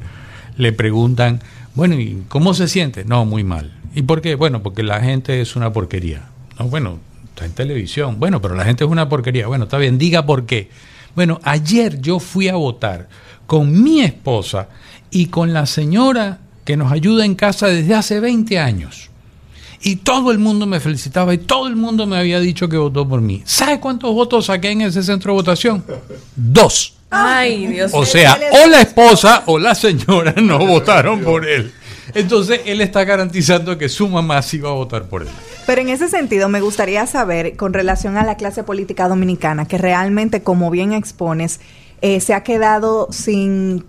le 0.57 0.71
preguntan, 0.71 1.41
bueno, 1.75 1.95
¿y 1.95 2.23
cómo 2.29 2.53
se 2.53 2.67
siente? 2.67 3.05
No, 3.05 3.25
muy 3.25 3.43
mal. 3.43 3.73
¿Y 3.95 4.03
por 4.03 4.21
qué? 4.21 4.35
Bueno, 4.35 4.61
porque 4.61 4.83
la 4.83 5.01
gente 5.01 5.41
es 5.41 5.55
una 5.55 5.73
porquería. 5.73 6.29
No, 6.59 6.67
bueno, 6.67 6.99
está 7.29 7.45
en 7.45 7.53
televisión. 7.53 8.19
Bueno, 8.19 8.41
pero 8.41 8.55
la 8.55 8.65
gente 8.65 8.83
es 8.83 8.89
una 8.89 9.09
porquería. 9.09 9.47
Bueno, 9.47 9.65
está 9.65 9.77
bien, 9.77 9.97
diga 9.97 10.25
por 10.25 10.45
qué. 10.45 10.69
Bueno, 11.15 11.39
ayer 11.43 11.99
yo 12.01 12.19
fui 12.19 12.47
a 12.47 12.55
votar 12.55 13.07
con 13.45 13.83
mi 13.83 14.01
esposa 14.01 14.69
y 15.11 15.27
con 15.27 15.53
la 15.53 15.65
señora 15.65 16.39
que 16.65 16.77
nos 16.77 16.91
ayuda 16.91 17.25
en 17.25 17.35
casa 17.35 17.67
desde 17.67 17.93
hace 17.93 18.19
20 18.19 18.59
años. 18.59 19.09
Y 19.81 19.97
todo 19.97 20.31
el 20.31 20.39
mundo 20.39 20.65
me 20.65 20.79
felicitaba 20.79 21.33
y 21.33 21.39
todo 21.39 21.67
el 21.67 21.75
mundo 21.75 22.07
me 22.07 22.17
había 22.17 22.39
dicho 22.39 22.69
que 22.69 22.77
votó 22.77 23.07
por 23.07 23.19
mí. 23.19 23.43
¿Sabe 23.45 23.79
cuántos 23.79 24.13
votos 24.13 24.45
saqué 24.45 24.71
en 24.71 24.81
ese 24.81 25.03
centro 25.03 25.33
de 25.33 25.35
votación? 25.35 25.83
Dos. 26.35 26.92
Ay, 27.13 27.67
Dios 27.67 27.91
O 27.93 28.05
sea, 28.05 28.37
o 28.63 28.67
la 28.67 28.81
esposa 28.81 29.43
o 29.45 29.59
la 29.59 29.75
señora 29.75 30.33
no 30.37 30.59
votaron 30.59 31.21
por 31.21 31.47
él. 31.47 31.71
Entonces 32.13 32.61
él 32.65 32.81
está 32.81 33.03
garantizando 33.05 33.77
que 33.77 33.89
su 33.89 34.07
mamá 34.07 34.41
sí 34.41 34.59
va 34.59 34.69
a 34.69 34.73
votar 34.73 35.03
por 35.05 35.21
él. 35.21 35.29
Pero 35.65 35.81
en 35.81 35.89
ese 35.89 36.09
sentido 36.09 36.49
me 36.49 36.61
gustaría 36.61 37.05
saber 37.07 37.55
con 37.55 37.73
relación 37.73 38.17
a 38.17 38.25
la 38.25 38.35
clase 38.35 38.63
política 38.63 39.07
dominicana, 39.07 39.65
que 39.65 39.77
realmente, 39.77 40.43
como 40.43 40.69
bien 40.69 40.91
expones, 40.91 41.61
eh, 42.01 42.19
se 42.19 42.33
ha 42.33 42.43
quedado 42.43 43.07
sin, 43.11 43.85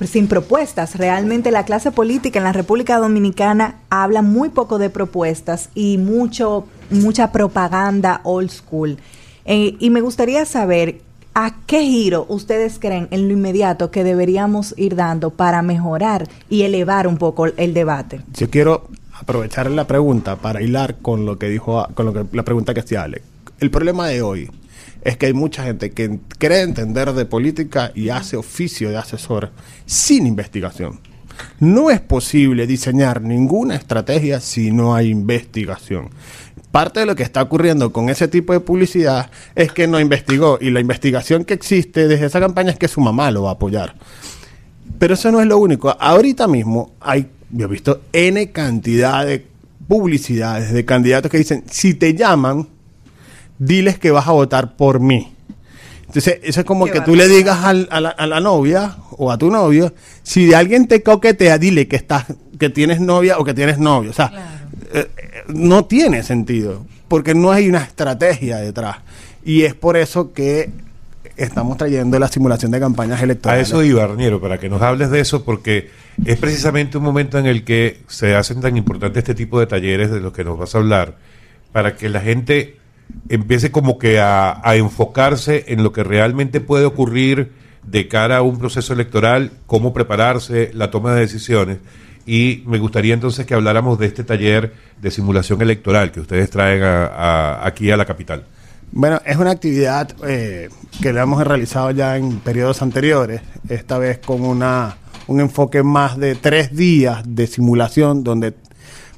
sin 0.00 0.28
propuestas. 0.28 0.96
Realmente 0.96 1.50
la 1.50 1.64
clase 1.64 1.90
política 1.90 2.38
en 2.38 2.44
la 2.44 2.52
República 2.52 2.98
Dominicana 2.98 3.80
habla 3.90 4.22
muy 4.22 4.48
poco 4.48 4.78
de 4.78 4.90
propuestas 4.90 5.68
y 5.74 5.98
mucho, 5.98 6.66
mucha 6.90 7.32
propaganda 7.32 8.20
old 8.24 8.50
school. 8.50 8.96
Eh, 9.44 9.76
y 9.78 9.90
me 9.90 10.00
gustaría 10.00 10.46
saber 10.46 11.02
¿A 11.36 11.56
qué 11.66 11.80
giro 11.82 12.26
ustedes 12.28 12.78
creen 12.78 13.08
en 13.10 13.26
lo 13.26 13.34
inmediato 13.34 13.90
que 13.90 14.04
deberíamos 14.04 14.72
ir 14.76 14.94
dando 14.94 15.30
para 15.30 15.62
mejorar 15.62 16.28
y 16.48 16.62
elevar 16.62 17.08
un 17.08 17.18
poco 17.18 17.46
el 17.46 17.74
debate? 17.74 18.20
Yo 18.34 18.48
quiero 18.48 18.86
aprovechar 19.12 19.68
la 19.68 19.84
pregunta 19.84 20.36
para 20.36 20.62
hilar 20.62 20.98
con 21.02 21.26
lo 21.26 21.36
que 21.36 21.48
dijo, 21.48 21.88
con 21.94 22.06
lo 22.06 22.12
que 22.12 22.24
la 22.36 22.44
pregunta 22.44 22.72
que 22.72 22.80
hacía 22.80 23.02
Alex. 23.02 23.24
El 23.58 23.72
problema 23.72 24.06
de 24.06 24.22
hoy 24.22 24.48
es 25.02 25.16
que 25.16 25.26
hay 25.26 25.32
mucha 25.32 25.64
gente 25.64 25.90
que 25.90 26.20
cree 26.38 26.62
entender 26.62 27.12
de 27.12 27.26
política 27.26 27.90
y 27.96 28.10
hace 28.10 28.36
oficio 28.36 28.90
de 28.90 28.98
asesor 28.98 29.50
sin 29.86 30.28
investigación. 30.28 31.00
No 31.58 31.90
es 31.90 31.98
posible 31.98 32.64
diseñar 32.68 33.22
ninguna 33.22 33.74
estrategia 33.74 34.38
si 34.38 34.70
no 34.70 34.94
hay 34.94 35.10
investigación 35.10 36.10
parte 36.74 36.98
de 36.98 37.06
lo 37.06 37.14
que 37.14 37.22
está 37.22 37.40
ocurriendo 37.40 37.92
con 37.92 38.10
ese 38.10 38.26
tipo 38.26 38.52
de 38.52 38.58
publicidad 38.58 39.30
es 39.54 39.70
que 39.70 39.86
no 39.86 40.00
investigó 40.00 40.58
y 40.60 40.70
la 40.70 40.80
investigación 40.80 41.44
que 41.44 41.54
existe 41.54 42.08
desde 42.08 42.26
esa 42.26 42.40
campaña 42.40 42.72
es 42.72 42.78
que 42.80 42.88
su 42.88 43.00
mamá 43.00 43.30
lo 43.30 43.44
va 43.44 43.50
a 43.50 43.52
apoyar. 43.52 43.94
Pero 44.98 45.14
eso 45.14 45.30
no 45.30 45.40
es 45.40 45.46
lo 45.46 45.56
único. 45.56 45.96
Ahorita 45.96 46.48
mismo 46.48 46.94
hay, 46.98 47.28
yo 47.50 47.66
he 47.66 47.68
visto 47.68 48.00
N 48.12 48.50
cantidad 48.50 49.24
de 49.24 49.46
publicidades 49.86 50.72
de 50.72 50.84
candidatos 50.84 51.30
que 51.30 51.38
dicen, 51.38 51.62
si 51.70 51.94
te 51.94 52.12
llaman, 52.12 52.66
diles 53.56 54.00
que 54.00 54.10
vas 54.10 54.26
a 54.26 54.32
votar 54.32 54.74
por 54.74 54.98
mí. 54.98 55.32
Entonces, 56.08 56.40
eso 56.42 56.58
es 56.58 56.66
como 56.66 56.86
que 56.86 57.00
tú 57.02 57.14
le 57.14 57.28
digas 57.28 57.58
a, 57.62 57.72
la, 57.72 58.40
novia 58.40 58.96
o 59.12 59.30
a 59.30 59.38
tu 59.38 59.48
novio, 59.48 59.94
si 60.24 60.46
de 60.46 60.56
alguien 60.56 60.88
te 60.88 61.04
coquetea, 61.04 61.56
dile 61.56 61.86
que 61.86 61.94
estás, 61.94 62.24
que 62.58 62.68
tienes 62.68 63.00
novia 63.00 63.38
o 63.38 63.44
que 63.44 63.54
tienes 63.54 63.78
novio. 63.78 64.10
O 64.10 64.12
sea, 64.12 64.63
eh, 64.94 65.08
no 65.48 65.86
tiene 65.86 66.22
sentido, 66.22 66.86
porque 67.08 67.34
no 67.34 67.50
hay 67.50 67.68
una 67.68 67.82
estrategia 67.82 68.58
detrás. 68.58 68.98
Y 69.44 69.62
es 69.62 69.74
por 69.74 69.96
eso 69.96 70.32
que 70.32 70.70
estamos 71.36 71.76
trayendo 71.76 72.16
la 72.20 72.28
simulación 72.28 72.70
de 72.70 72.78
campañas 72.78 73.20
electorales. 73.20 73.66
A 73.66 73.68
eso 73.68 73.82
iba, 73.82 74.04
Arniero, 74.04 74.40
para 74.40 74.58
que 74.58 74.68
nos 74.68 74.80
hables 74.82 75.10
de 75.10 75.18
eso, 75.18 75.44
porque 75.44 75.90
es 76.24 76.38
precisamente 76.38 76.96
un 76.96 77.02
momento 77.02 77.40
en 77.40 77.46
el 77.46 77.64
que 77.64 78.02
se 78.06 78.36
hacen 78.36 78.60
tan 78.60 78.76
importantes 78.76 79.18
este 79.18 79.34
tipo 79.34 79.58
de 79.58 79.66
talleres 79.66 80.12
de 80.12 80.20
los 80.20 80.32
que 80.32 80.44
nos 80.44 80.56
vas 80.56 80.76
a 80.76 80.78
hablar, 80.78 81.16
para 81.72 81.96
que 81.96 82.08
la 82.08 82.20
gente 82.20 82.76
empiece 83.28 83.72
como 83.72 83.98
que 83.98 84.20
a, 84.20 84.60
a 84.62 84.76
enfocarse 84.76 85.64
en 85.68 85.82
lo 85.82 85.92
que 85.92 86.04
realmente 86.04 86.60
puede 86.60 86.84
ocurrir 86.84 87.50
de 87.82 88.06
cara 88.06 88.36
a 88.36 88.42
un 88.42 88.60
proceso 88.60 88.92
electoral, 88.92 89.50
cómo 89.66 89.92
prepararse, 89.92 90.70
la 90.72 90.92
toma 90.92 91.14
de 91.14 91.22
decisiones 91.22 91.78
y 92.26 92.62
me 92.66 92.78
gustaría 92.78 93.14
entonces 93.14 93.46
que 93.46 93.54
habláramos 93.54 93.98
de 93.98 94.06
este 94.06 94.24
taller 94.24 94.72
de 95.00 95.10
simulación 95.10 95.60
electoral 95.62 96.12
que 96.12 96.20
ustedes 96.20 96.50
traen 96.50 96.82
aquí 96.84 97.90
a 97.90 97.96
la 97.96 98.04
capital. 98.04 98.44
Bueno, 98.92 99.20
es 99.26 99.36
una 99.36 99.50
actividad 99.50 100.14
eh, 100.26 100.68
que 101.02 101.12
la 101.12 101.22
hemos 101.22 101.44
realizado 101.44 101.90
ya 101.90 102.16
en 102.16 102.38
periodos 102.38 102.80
anteriores, 102.80 103.40
esta 103.68 103.98
vez 103.98 104.18
con 104.18 104.42
una, 104.42 104.98
un 105.26 105.40
enfoque 105.40 105.82
más 105.82 106.16
de 106.16 106.36
tres 106.36 106.76
días 106.76 107.22
de 107.26 107.48
simulación 107.48 108.22
donde 108.22 108.54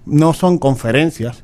no 0.07 0.33
son 0.33 0.57
conferencias, 0.57 1.43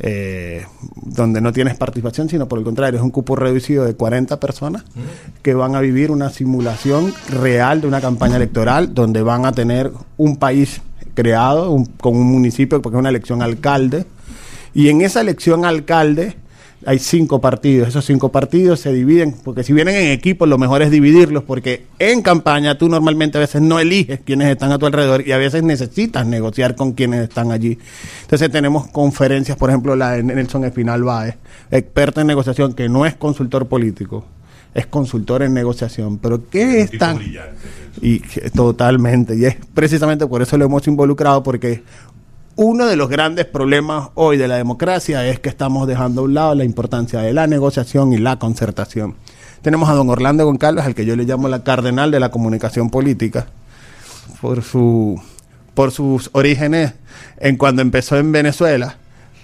eh, 0.00 0.64
donde 0.94 1.40
no 1.40 1.52
tienes 1.52 1.76
participación, 1.76 2.30
sino 2.30 2.48
por 2.48 2.58
el 2.58 2.64
contrario, 2.64 3.00
es 3.00 3.04
un 3.04 3.10
cupo 3.10 3.36
reducido 3.36 3.84
de 3.84 3.94
40 3.94 4.40
personas 4.40 4.84
que 5.42 5.52
van 5.52 5.74
a 5.74 5.80
vivir 5.80 6.10
una 6.10 6.30
simulación 6.30 7.12
real 7.28 7.82
de 7.82 7.88
una 7.88 8.00
campaña 8.00 8.36
electoral, 8.36 8.94
donde 8.94 9.20
van 9.20 9.44
a 9.44 9.52
tener 9.52 9.92
un 10.16 10.36
país 10.36 10.80
creado 11.18 11.82
con 12.00 12.14
un 12.14 12.30
municipio, 12.30 12.80
porque 12.80 12.96
es 12.96 13.00
una 13.00 13.08
elección 13.08 13.42
alcalde, 13.42 14.04
y 14.72 14.88
en 14.88 15.00
esa 15.00 15.20
elección 15.20 15.64
alcalde 15.64 16.36
hay 16.86 17.00
cinco 17.00 17.40
partidos. 17.40 17.88
Esos 17.88 18.04
cinco 18.04 18.30
partidos 18.30 18.78
se 18.78 18.92
dividen, 18.92 19.34
porque 19.42 19.64
si 19.64 19.72
vienen 19.72 19.96
en 19.96 20.12
equipo, 20.12 20.46
lo 20.46 20.58
mejor 20.58 20.80
es 20.80 20.92
dividirlos, 20.92 21.42
porque 21.42 21.86
en 21.98 22.22
campaña 22.22 22.78
tú 22.78 22.88
normalmente 22.88 23.36
a 23.36 23.40
veces 23.40 23.60
no 23.62 23.80
eliges 23.80 24.20
quienes 24.24 24.48
están 24.48 24.70
a 24.70 24.78
tu 24.78 24.86
alrededor 24.86 25.26
y 25.26 25.32
a 25.32 25.38
veces 25.38 25.64
necesitas 25.64 26.24
negociar 26.24 26.76
con 26.76 26.92
quienes 26.92 27.22
están 27.28 27.50
allí. 27.50 27.76
Entonces 28.22 28.48
tenemos 28.52 28.86
conferencias, 28.86 29.58
por 29.58 29.70
ejemplo, 29.70 29.96
la 29.96 30.12
de 30.12 30.22
Nelson 30.22 30.64
Espinal 30.66 31.02
Báez, 31.02 31.34
experto 31.72 32.20
en 32.20 32.28
negociación, 32.28 32.74
que 32.74 32.88
no 32.88 33.06
es 33.06 33.16
consultor 33.16 33.66
político, 33.66 34.24
es 34.72 34.86
consultor 34.86 35.42
en 35.42 35.54
negociación. 35.54 36.18
Pero 36.18 36.48
¿qué 36.48 36.82
es 36.82 36.96
tan...? 36.96 37.18
Y 38.00 38.20
totalmente, 38.54 39.36
y 39.36 39.44
es 39.44 39.56
precisamente 39.74 40.26
por 40.26 40.42
eso 40.42 40.56
lo 40.56 40.64
hemos 40.64 40.86
involucrado, 40.86 41.42
porque 41.42 41.82
uno 42.56 42.86
de 42.86 42.96
los 42.96 43.08
grandes 43.08 43.46
problemas 43.46 44.08
hoy 44.14 44.36
de 44.36 44.48
la 44.48 44.56
democracia 44.56 45.26
es 45.26 45.38
que 45.40 45.48
estamos 45.48 45.86
dejando 45.86 46.22
a 46.22 46.24
un 46.24 46.34
lado 46.34 46.54
la 46.54 46.64
importancia 46.64 47.20
de 47.20 47.32
la 47.32 47.46
negociación 47.46 48.12
y 48.12 48.18
la 48.18 48.38
concertación. 48.38 49.14
Tenemos 49.62 49.88
a 49.88 49.92
don 49.92 50.10
Orlando 50.10 50.44
Goncalves, 50.44 50.84
al 50.84 50.94
que 50.94 51.04
yo 51.04 51.16
le 51.16 51.24
llamo 51.24 51.48
la 51.48 51.62
cardenal 51.62 52.10
de 52.10 52.20
la 52.20 52.30
comunicación 52.30 52.90
política, 52.90 53.46
por, 54.40 54.62
su, 54.62 55.20
por 55.74 55.90
sus 55.92 56.30
orígenes 56.32 56.94
en 57.38 57.56
cuando 57.56 57.82
empezó 57.82 58.16
en 58.16 58.32
Venezuela, 58.32 58.96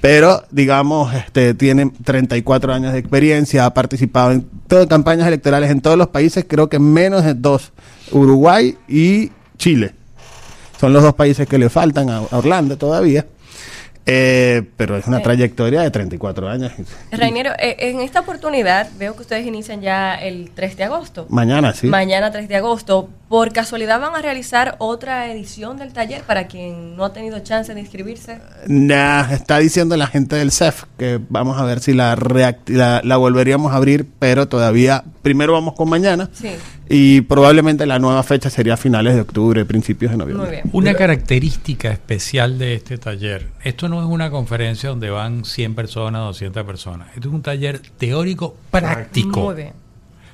pero 0.05 0.45
digamos, 0.51 1.15
este, 1.15 1.55
tiene 1.55 1.91
34 2.05 2.75
años 2.75 2.93
de 2.93 2.99
experiencia, 2.99 3.65
ha 3.65 3.73
participado 3.73 4.33
en 4.33 4.47
todas 4.69 4.87
campañas 4.87 5.27
electorales 5.27 5.71
en 5.71 5.81
todos 5.81 5.97
los 5.97 6.09
países, 6.09 6.45
creo 6.47 6.69
que 6.69 6.79
menos 6.79 7.25
de 7.25 7.33
dos, 7.33 7.73
Uruguay 8.13 8.77
y 8.87 9.33
Chile. 9.57 9.95
Son 10.79 10.93
los 10.93 11.03
dos 11.03 11.15
países 11.15 11.49
que 11.49 11.57
le 11.57 11.71
faltan 11.71 12.11
a, 12.11 12.21
Orlando 12.21 12.77
todavía. 12.77 13.25
Eh, 14.07 14.63
pero 14.77 14.99
es 14.99 15.07
una 15.07 15.21
trayectoria 15.21 15.81
de 15.81 15.91
34 15.91 16.49
años. 16.49 16.73
Rainiero, 17.11 17.53
eh, 17.59 17.77
en 17.79 18.01
esta 18.01 18.21
oportunidad 18.21 18.89
veo 18.99 19.15
que 19.17 19.23
ustedes 19.23 19.47
inician 19.47 19.81
ya 19.81 20.15
el 20.15 20.51
3 20.55 20.77
de 20.77 20.85
agosto. 20.85 21.27
Mañana, 21.31 21.73
sí. 21.73 21.87
Mañana 21.87 22.31
3 22.31 22.49
de 22.49 22.57
agosto. 22.57 23.09
¿Por 23.29 23.53
casualidad 23.53 24.01
van 24.01 24.15
a 24.15 24.21
realizar 24.21 24.77
otra 24.79 25.33
edición 25.33 25.79
del 25.79 25.93
taller 25.95 26.23
para 26.23 26.47
quien 26.47 26.97
no 26.97 27.07
ha 27.07 27.13
tenido 27.15 27.39
chance 27.41 27.73
de 27.73 27.81
inscribirse? 27.81 28.39
Nah, 28.67 29.33
está 29.33 29.59
diciendo 29.59 29.97
la 29.97 30.07
gente 30.07 30.37
del 30.37 30.53
CEF 30.53 30.85
que 30.99 31.19
vamos 31.31 31.59
a 31.59 31.65
ver 31.65 31.81
si 31.81 31.95
la, 31.95 32.15
la, 32.67 33.01
la 33.03 33.17
volveríamos 33.17 33.73
a 33.73 33.77
abrir, 33.77 34.07
pero 34.19 34.47
todavía, 34.47 35.03
primero 35.23 35.55
vamos 35.55 35.75
con 35.75 35.89
mañana. 35.89 36.29
Sí. 36.35 36.51
Y 36.88 37.23
probablemente 37.23 37.87
la 37.87 37.99
nueva 37.99 38.23
fecha 38.23 38.50
sería 38.50 38.76
finales 38.76 39.14
de 39.14 39.23
octubre, 39.23 39.64
principios 39.64 40.12
de 40.12 40.19
noviembre. 40.19 40.62
Una 40.73 40.95
característica 40.95 41.91
especial 41.91 42.59
de 42.59 42.75
este 42.75 42.99
taller, 42.99 43.49
esto 43.62 43.88
no 43.88 44.00
es 44.00 44.07
una 44.07 44.31
conferencia 44.31 44.91
donde 44.91 45.11
van 45.11 45.45
100 45.45 45.75
personas, 45.75 46.23
200 46.23 46.64
personas, 46.64 47.09
esto 47.14 47.29
es 47.29 47.35
un 47.35 47.43
taller 47.43 47.81
teórico 47.99 48.57
práctico. 48.71 49.45
Muy 49.45 49.55
bien. 49.55 49.85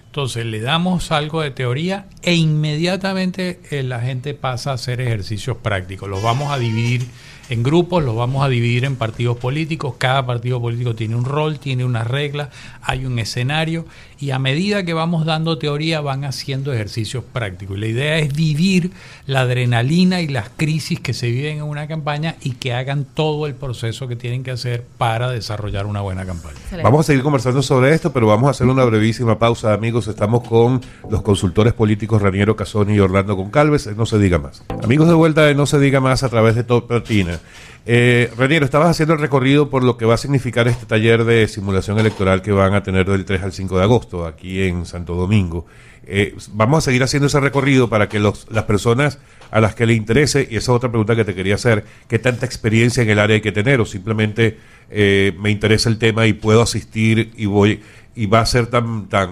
Entonces 0.07 0.45
le 0.45 0.61
damos 0.61 1.12
algo 1.12 1.40
de 1.40 1.52
teoría 1.52 2.07
e 2.23 2.35
inmediatamente 2.35 3.61
eh, 3.71 3.85
la 3.85 4.00
gente 4.00 4.35
pasa 4.35 4.73
a 4.73 4.75
hacer 4.75 5.00
ejercicios 5.00 5.59
prácticos. 5.59 6.09
Los 6.09 6.21
vamos 6.21 6.50
a 6.50 6.59
dividir 6.59 7.07
en 7.50 7.64
grupos, 7.64 8.04
los 8.04 8.14
vamos 8.14 8.45
a 8.45 8.49
dividir 8.49 8.85
en 8.85 8.95
partidos 8.95 9.37
políticos, 9.37 9.97
cada 9.99 10.25
partido 10.25 10.61
político 10.61 10.95
tiene 10.95 11.16
un 11.16 11.25
rol, 11.25 11.59
tiene 11.59 11.85
unas 11.85 12.07
reglas, 12.07 12.49
hay 12.80 13.04
un 13.04 13.19
escenario 13.19 13.85
y 14.21 14.30
a 14.30 14.38
medida 14.38 14.85
que 14.85 14.95
vamos 14.95 15.26
dando 15.26 15.59
teoría 15.59 16.00
van 16.00 16.25
haciendo 16.25 16.73
ejercicios 16.73 17.25
prácticos. 17.25 17.76
Y 17.76 17.80
la 17.80 17.87
idea 17.88 18.19
es 18.19 18.33
vivir 18.35 18.92
la 19.26 19.40
adrenalina 19.40 20.21
y 20.21 20.28
las 20.28 20.49
crisis 20.57 21.00
que 21.00 21.12
se 21.12 21.28
viven 21.28 21.59
en 21.59 21.64
una 21.64 21.88
campaña 21.88 22.37
y 22.40 22.52
que 22.52 22.73
hagan 22.73 23.04
todo 23.04 23.47
el 23.47 23.54
proceso 23.54 24.07
que 24.07 24.14
tienen 24.14 24.45
que 24.45 24.52
hacer 24.52 24.85
para 24.97 25.30
desarrollar 25.30 25.87
una 25.87 26.02
buena 26.02 26.25
campaña. 26.25 26.57
Vamos 26.85 27.00
a 27.00 27.02
seguir 27.04 27.25
conversando 27.25 27.62
sobre 27.62 27.92
esto, 27.95 28.12
pero 28.12 28.28
vamos 28.28 28.47
a 28.47 28.50
hacer 28.50 28.69
una 28.69 28.85
brevísima 28.85 29.40
pausa, 29.40 29.73
amigos. 29.73 30.07
Estamos 30.07 30.47
con 30.47 30.80
los 31.11 31.23
consultores 31.23 31.73
políticos 31.73 32.23
Raniero 32.23 32.54
Casoni 32.54 32.95
y 32.95 33.00
Orlando 33.00 33.37
Concalves. 33.37 33.88
No 33.97 34.07
se 34.07 34.19
diga 34.21 34.38
más. 34.38 34.62
Amigos 34.85 35.09
de 35.09 35.14
vuelta 35.14 35.42
de 35.42 35.57
No 35.57 35.66
se 35.66 35.80
diga 35.80 35.99
más 36.00 36.23
a 36.23 36.28
través 36.28 36.54
de 36.54 36.62
Top 36.62 36.87
Platina. 36.87 37.39
Eh, 37.87 38.30
Reniero, 38.37 38.64
estabas 38.64 38.90
haciendo 38.90 39.14
el 39.14 39.20
recorrido 39.20 39.70
por 39.70 39.82
lo 39.82 39.97
que 39.97 40.04
va 40.04 40.14
a 40.14 40.18
significar 40.18 40.68
este 40.68 40.87
taller 40.87 41.25
de 41.25 41.49
simulación 41.49 41.99
electoral 41.99 42.42
que 42.42 42.52
van 42.52 42.75
a 42.75 42.82
tener 42.82 43.09
del 43.09 43.25
3 43.25 43.42
al 43.42 43.52
5 43.52 43.78
de 43.78 43.82
agosto 43.82 44.26
aquí 44.26 44.62
en 44.62 44.85
Santo 44.87 45.14
Domingo. 45.14 45.66
Eh, 46.06 46.35
vamos 46.52 46.78
a 46.78 46.80
seguir 46.82 47.02
haciendo 47.02 47.26
ese 47.26 47.40
recorrido 47.40 47.88
para 47.88 48.09
que 48.09 48.18
los, 48.18 48.47
las 48.50 48.64
personas 48.64 49.18
a 49.50 49.61
las 49.61 49.75
que 49.75 49.87
le 49.87 49.94
interese, 49.94 50.47
y 50.50 50.56
esa 50.56 50.73
es 50.73 50.76
otra 50.76 50.90
pregunta 50.90 51.16
que 51.16 51.25
te 51.25 51.35
quería 51.35 51.56
hacer, 51.56 51.85
¿qué 52.09 52.18
tanta 52.18 52.47
experiencia 52.47 53.02
en 53.02 53.11
el 53.11 53.18
área 53.18 53.35
hay 53.35 53.40
que 53.40 53.52
tener? 53.52 53.80
O 53.80 53.87
simplemente 53.87 54.59
eh, 54.90 55.35
me 55.38 55.50
interesa 55.50 55.88
el 55.88 55.99
tema 55.99 56.26
y 56.26 56.32
puedo 56.32 56.62
asistir 56.62 57.32
y 57.37 57.47
voy 57.47 57.80
y 58.14 58.26
va 58.26 58.40
a 58.40 58.47
ser 58.47 58.66
tan 58.66 59.09
tan 59.09 59.30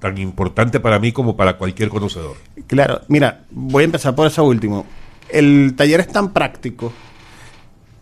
tan 0.00 0.16
importante 0.18 0.80
para 0.80 0.98
mí 0.98 1.12
como 1.12 1.36
para 1.36 1.58
cualquier 1.58 1.88
conocedor. 1.88 2.36
Claro, 2.66 3.02
mira, 3.08 3.44
voy 3.50 3.82
a 3.82 3.84
empezar 3.84 4.14
por 4.14 4.26
eso 4.26 4.44
último. 4.44 4.86
El 5.28 5.74
taller 5.76 6.00
es 6.00 6.08
tan 6.08 6.32
práctico, 6.32 6.92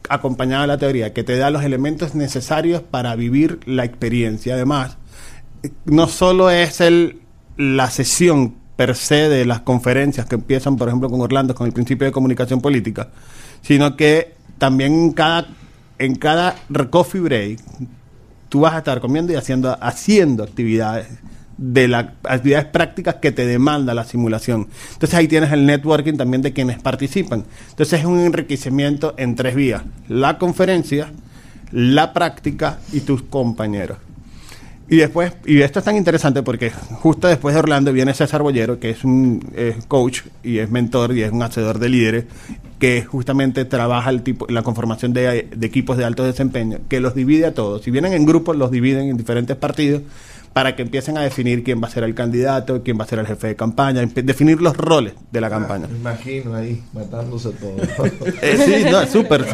acompañado 0.09 0.63
de 0.63 0.69
la 0.69 0.79
teoría, 0.79 1.13
que 1.13 1.25
te 1.25 1.37
da 1.37 1.51
los 1.51 1.63
elementos 1.63 2.15
necesarios 2.15 2.83
para 2.83 3.15
vivir 3.17 3.61
la 3.67 3.85
experiencia. 3.85 4.55
Además, 4.55 4.97
no 5.85 6.07
solo 6.07 6.51
es 6.51 6.81
el, 6.81 7.21
la 7.57 7.91
sesión 7.91 8.55
per 8.77 8.95
se 8.95 9.29
de 9.29 9.45
las 9.45 9.61
conferencias 9.61 10.27
que 10.27 10.37
empiezan, 10.37 10.77
por 10.77 10.89
ejemplo, 10.89 11.11
con 11.11 11.21
Orlando, 11.21 11.55
con 11.55 11.67
el 11.67 11.73
principio 11.73 12.07
de 12.07 12.13
comunicación 12.13 12.61
política, 12.61 13.09
sino 13.63 13.97
que 13.97 14.35
también 14.59 14.93
en 14.93 15.13
cada, 15.13 15.49
en 15.99 16.15
cada 16.15 16.57
coffee 16.91 17.21
break 17.21 17.61
tú 18.49 18.61
vas 18.61 18.75
a 18.75 18.79
estar 18.79 19.01
comiendo 19.01 19.33
y 19.33 19.37
haciendo, 19.37 19.77
haciendo 19.81 20.45
actividades 20.45 21.09
de 21.59 21.89
las 21.89 22.07
actividades 22.23 22.67
prácticas 22.67 23.17
que 23.17 23.33
te 23.33 23.45
demanda 23.45 23.93
la 23.93 24.05
simulación. 24.05 24.69
Entonces 24.93 25.15
ahí 25.15 25.29
tienes 25.29 25.53
el 25.53 25.67
networking 25.67 26.15
también 26.15 26.41
de 26.41 26.53
quienes 26.53 26.79
participan. 26.81 27.45
Entonces 27.71 28.01
es 28.01 28.07
un 28.07 28.21
enriquecimiento 28.21 29.15
en 29.19 29.35
tres 29.35 29.57
vías. 29.57 29.83
La 30.09 30.39
conferencia, 30.39 31.11
la 31.73 32.13
práctica 32.13 32.79
y 32.93 33.01
tus 33.01 33.23
compañeros. 33.23 33.99
Y 34.91 34.97
después, 34.97 35.35
y 35.45 35.61
esto 35.61 35.81
es 35.81 35.85
tan 35.85 35.97
interesante 35.97 36.43
porque 36.43 36.71
justo 36.71 37.29
después 37.29 37.55
de 37.55 37.59
Orlando 37.59 37.93
viene 37.93 38.15
César 38.15 38.43
Bollero, 38.43 38.81
que 38.81 38.91
es 38.91 39.05
un 39.05 39.47
es 39.55 39.85
coach 39.85 40.23
y 40.43 40.59
es 40.59 40.71
mentor 40.71 41.15
y 41.15 41.23
es 41.23 41.31
un 41.31 41.43
hacedor 41.43 41.79
de 41.79 41.91
líderes, 41.91 42.25
que 42.79 43.05
justamente 43.05 43.67
trabaja 43.67 44.09
el 44.09 44.23
tipo, 44.23 44.47
la 44.49 44.63
conformación 44.63 45.13
de, 45.13 45.47
de 45.55 45.67
equipos 45.67 45.99
de 45.99 46.07
alto 46.07 46.25
desempeño, 46.25 46.79
que 46.89 47.01
los 47.01 47.15
divide 47.15 47.45
a 47.45 47.53
todos. 47.53 47.83
Si 47.83 47.91
vienen 47.91 48.15
en 48.15 48.25
grupos, 48.25 48.57
los 48.57 48.71
dividen 48.71 49.11
en 49.11 49.19
diferentes 49.19 49.57
partidos 49.57 50.03
para 50.59 50.75
que 50.75 50.83
empiecen 50.83 51.17
a 51.17 51.21
definir 51.23 51.63
quién 51.63 51.81
va 51.81 51.87
a 51.87 51.91
ser 51.93 52.03
el 52.03 52.17
candidato, 52.17 52.83
quién 52.83 52.99
va 52.99 53.05
a 53.05 53.07
ser 53.07 53.21
el 53.21 53.29
jefe 53.29 53.47
de 53.47 53.55
campaña, 53.55 54.05
definir 54.05 54.61
los 54.61 54.77
roles 54.77 55.13
de 55.31 55.41
la 55.41 55.49
campaña. 55.49 55.87
Me 55.87 55.99
imagino 55.99 56.53
ahí, 56.53 56.83
matándose 56.93 57.51
todo. 57.51 57.77
Eh, 58.43 58.59
sí, 58.85 58.91
no, 58.91 59.07
súper. 59.07 59.45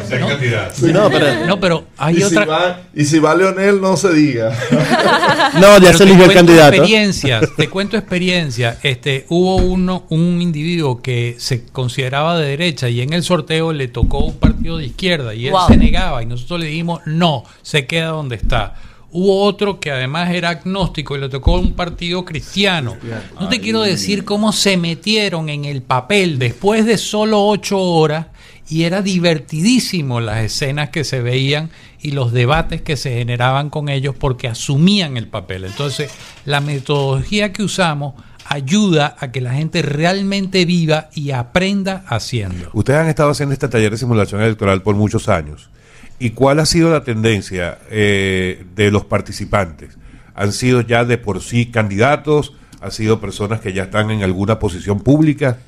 Sí. 0.73 0.87
No, 0.91 1.11
pero- 1.11 1.47
No, 1.47 1.61
pero 1.61 1.85
hay 1.99 2.21
y 2.21 2.23
otra- 2.23 2.43
Si 2.45 2.49
va, 2.49 2.81
y 2.95 3.05
si 3.05 3.19
va 3.19 3.35
Leonel, 3.35 3.83
no 3.83 3.99
se 3.99 4.15
diga. 4.15 4.51
No, 5.61 5.77
ya 5.77 5.89
Pero 5.89 5.99
se 5.99 6.05
eligió 6.05 6.25
el 6.25 6.33
cuento 6.33 6.47
candidato. 6.47 6.73
Experiencias, 6.77 7.45
te 7.55 7.69
cuento 7.69 7.97
experiencia. 7.99 8.79
Este, 8.83 9.27
hubo 9.29 9.57
uno, 9.57 10.07
un 10.09 10.41
individuo 10.41 11.03
que 11.03 11.37
se 11.39 11.67
consideraba 11.67 12.39
de 12.39 12.49
derecha 12.49 12.89
y 12.89 13.03
en 13.03 13.13
el 13.13 13.23
sorteo 13.23 13.75
le 13.75 13.89
tocó 13.89 14.21
un 14.25 14.39
partido 14.39 14.79
de 14.79 14.87
izquierda 14.87 15.35
y 15.35 15.47
él 15.49 15.53
Wow. 15.53 15.69
se 15.69 15.77
negaba 15.77 16.23
y 16.23 16.27
nosotros 16.27 16.61
le 16.61 16.67
dijimos 16.67 17.01
no, 17.05 17.45
se 17.61 17.87
queda 17.87 18.07
donde 18.09 18.37
está. 18.37 18.75
Hubo 19.17 19.45
otro 19.45 19.79
que 19.79 19.93
además 19.93 20.31
era 20.31 20.49
agnóstico 20.49 21.15
y 21.15 21.21
le 21.21 21.29
tocó 21.29 21.55
un 21.55 21.75
partido 21.75 22.25
cristiano. 22.25 22.97
No 23.41 23.49
te 23.49 23.61
quiero 23.61 23.81
decir 23.81 24.25
cómo 24.25 24.53
se 24.53 24.77
metieron 24.77 25.49
en 25.49 25.65
el 25.67 25.83
papel 25.83 26.37
después 26.41 26.85
de 26.85 26.99
solo 26.99 27.47
ocho 27.47 27.79
horas 27.79 28.27
y 28.69 28.83
era 28.83 29.03
divertidísimo 29.03 30.21
las 30.21 30.43
escenas 30.43 30.89
que 30.89 31.05
se 31.05 31.21
veían 31.21 31.71
y 32.03 32.11
los 32.11 32.33
debates 32.33 32.83
que 32.83 32.97
se 32.97 33.15
generaban 33.15 33.71
con 33.71 33.89
ellos 33.89 34.17
porque 34.19 34.49
asumían 34.49 35.17
el 35.17 35.29
papel. 35.29 35.63
Entonces, 35.65 36.11
la 36.45 36.61
metodología 36.61 37.53
que 37.53 37.63
usamos 37.63 38.15
ayuda 38.47 39.15
a 39.21 39.31
que 39.31 39.41
la 39.41 39.55
gente 39.55 39.83
realmente 39.83 40.65
viva 40.65 41.09
y 41.15 41.31
aprenda 41.31 42.05
haciendo. 42.09 42.69
Ustedes 42.73 42.99
han 42.99 43.07
estado 43.07 43.31
haciendo 43.31 43.53
este 43.53 43.69
taller 43.69 43.93
de 43.93 43.99
simulación 43.99 44.43
electoral 44.43 44.83
por 44.83 44.97
muchos 44.97 45.29
años. 45.29 45.71
¿Y 46.25 46.31
cuál 46.31 46.59
ha 46.59 46.65
sido 46.65 46.91
la 46.91 47.05
tendencia 47.05 47.77
eh, 47.91 48.65
de 48.75 48.91
los 48.91 49.05
participantes? 49.05 49.99
¿Han 50.35 50.55
sido 50.55 50.81
ya 50.81 51.05
de 51.05 51.19
por 51.19 51.43
sí 51.43 51.67
candidatos? 51.67 52.55
¿Han 52.81 52.93
sido 52.93 53.21
personas 53.21 53.61
que 53.61 53.75
ya 53.75 53.83
están 53.83 54.11
en 54.11 54.23
alguna 54.23 54.59
posición 54.59 55.01
pública? 55.01 55.59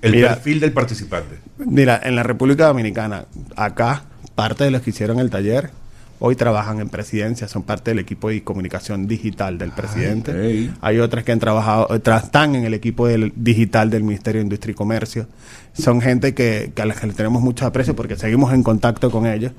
El 0.00 0.12
Mira. 0.12 0.34
perfil 0.34 0.60
del 0.60 0.70
participante. 0.70 1.40
Mira, 1.58 2.00
en 2.00 2.14
la 2.14 2.22
República 2.22 2.68
Dominicana, 2.68 3.24
acá, 3.56 4.04
parte 4.36 4.62
de 4.62 4.70
los 4.70 4.82
que 4.82 4.90
hicieron 4.90 5.18
el 5.18 5.30
taller, 5.30 5.70
hoy 6.20 6.36
trabajan 6.36 6.80
en 6.80 6.88
presidencia, 6.88 7.48
son 7.48 7.62
parte 7.62 7.90
del 7.90 7.98
equipo 7.98 8.28
de 8.28 8.42
comunicación 8.42 9.06
digital 9.06 9.58
del 9.58 9.70
presidente. 9.70 10.70
Hay 10.80 10.98
otras 10.98 11.24
que 11.24 11.32
han 11.32 11.38
trabajado, 11.38 11.86
otras 11.90 12.24
están 12.24 12.54
en 12.54 12.64
el 12.64 12.74
equipo 12.74 13.06
del 13.06 13.32
digital 13.36 13.90
del 13.90 14.02
Ministerio 14.02 14.40
de 14.40 14.44
Industria 14.44 14.72
y 14.72 14.74
Comercio. 14.74 15.26
Son 15.72 16.00
gente 16.00 16.34
que, 16.34 16.72
que 16.74 16.82
a 16.82 16.86
las 16.86 17.00
que 17.00 17.06
le 17.06 17.12
tenemos 17.12 17.42
mucho 17.42 17.66
aprecio 17.66 17.94
porque 17.94 18.16
seguimos 18.16 18.52
en 18.52 18.62
contacto 18.62 19.10
con 19.10 19.26
ellos. 19.26 19.52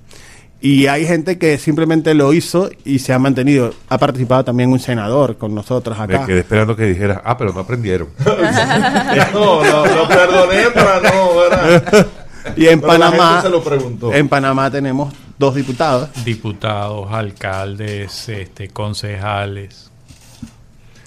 Y 0.62 0.88
hay 0.88 1.06
gente 1.06 1.38
que 1.38 1.58
simplemente 1.58 2.14
lo 2.14 2.34
hizo 2.34 2.70
y 2.84 3.00
se 3.00 3.14
ha 3.14 3.20
mantenido. 3.20 3.74
Ha 3.88 3.98
participado 3.98 4.44
también 4.44 4.70
un 4.72 4.80
senador 4.80 5.38
con 5.38 5.56
nosotros 5.56 5.98
Me 6.00 6.04
acá. 6.04 6.26
quedé 6.26 6.40
esperando 6.40 6.76
que 6.76 6.84
dijeras, 6.84 7.22
ah, 7.24 7.38
pero 7.38 7.54
no 7.54 7.62
aprendieron. 7.62 8.10
no, 9.34 9.64
no, 9.64 9.86
lo 9.86 10.08
perdoné, 10.10 10.64
pero 10.74 11.02
no, 11.02 11.36
¿verdad? 11.38 12.08
Y 12.56 12.68
en 12.68 12.80
Pero 12.82 12.94
Panamá, 12.94 13.28
gente 13.32 13.42
se 13.44 13.50
lo 13.50 13.64
preguntó. 13.64 14.14
en 14.14 14.28
Panamá 14.30 14.70
tenemos 14.72 15.14
dos 15.38 15.56
diputados. 15.56 16.10
Diputados, 16.24 17.08
alcaldes, 17.12 18.30
este, 18.30 18.70
concejales. 18.70 19.90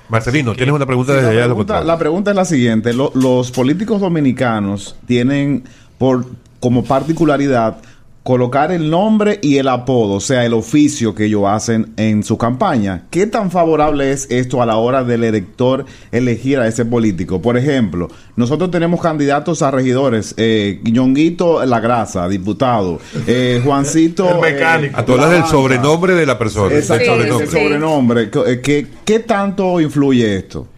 Marcelino, 0.09 0.55
tienes 0.55 0.75
una 0.75 0.85
pregunta 0.87 1.12
Sí, 1.12 1.16
desde 1.16 1.29
la, 1.29 1.33
allá 1.33 1.40
de 1.42 1.47
pregunta, 1.49 1.85
la 1.85 1.99
pregunta 1.99 2.31
es 2.31 2.37
la 2.37 2.45
siguiente. 2.45 2.92
Lo- 2.92 3.12
los 3.14 3.51
políticos 3.51 4.01
dominicanos 4.01 4.97
tienen 5.07 5.64
por 5.99 6.27
como 6.61 6.85
particularidad 6.85 7.79
colocar 8.23 8.71
el 8.71 8.89
nombre 8.89 9.41
y 9.43 9.57
el 9.57 9.69
apodo, 9.69 10.15
o 10.15 10.21
sea, 10.21 10.45
el 10.45 10.55
oficio 10.55 11.15
que 11.15 11.25
ellos 11.25 11.43
hacen 11.47 11.93
en 11.97 12.23
su 12.23 12.39
campaña. 12.39 13.07
¿Qué 13.11 13.27
tan 13.27 13.51
favorable 13.51 14.13
es 14.13 14.31
esto 14.31 14.63
a 14.63 14.67
la 14.67 14.77
hora 14.77 15.03
del 15.03 15.25
elector 15.25 15.85
elegir 16.13 16.59
a 16.59 16.69
ese 16.69 16.85
político? 16.85 17.43
Por 17.43 17.57
ejemplo, 17.57 18.09
nosotros 18.37 18.71
tenemos 18.71 19.01
candidatos 19.01 19.63
a 19.63 19.71
regidores, 19.71 20.35
eh, 20.37 20.81
Ñonguito 20.85 21.65
La 21.67 21.81
Grasa, 21.81 22.29
diputado, 22.29 23.01
eh, 23.27 23.61
Juancito... 23.65 24.29
El 24.45 24.53
mecánico. 24.53 24.99
A 24.99 25.05
todas 25.05 25.31
del 25.31 25.45
sobrenombre 25.47 26.15
de 26.15 26.27
la 26.27 26.39
persona. 26.39 26.81
Sobrenombre. 26.81 27.47
sobrenombre. 27.47 28.31
¿Qué, 28.31 28.61
qué, 28.61 28.87
qué 29.05 29.19
tanto 29.19 29.81
influye 29.81 30.37
esto? 30.37 30.69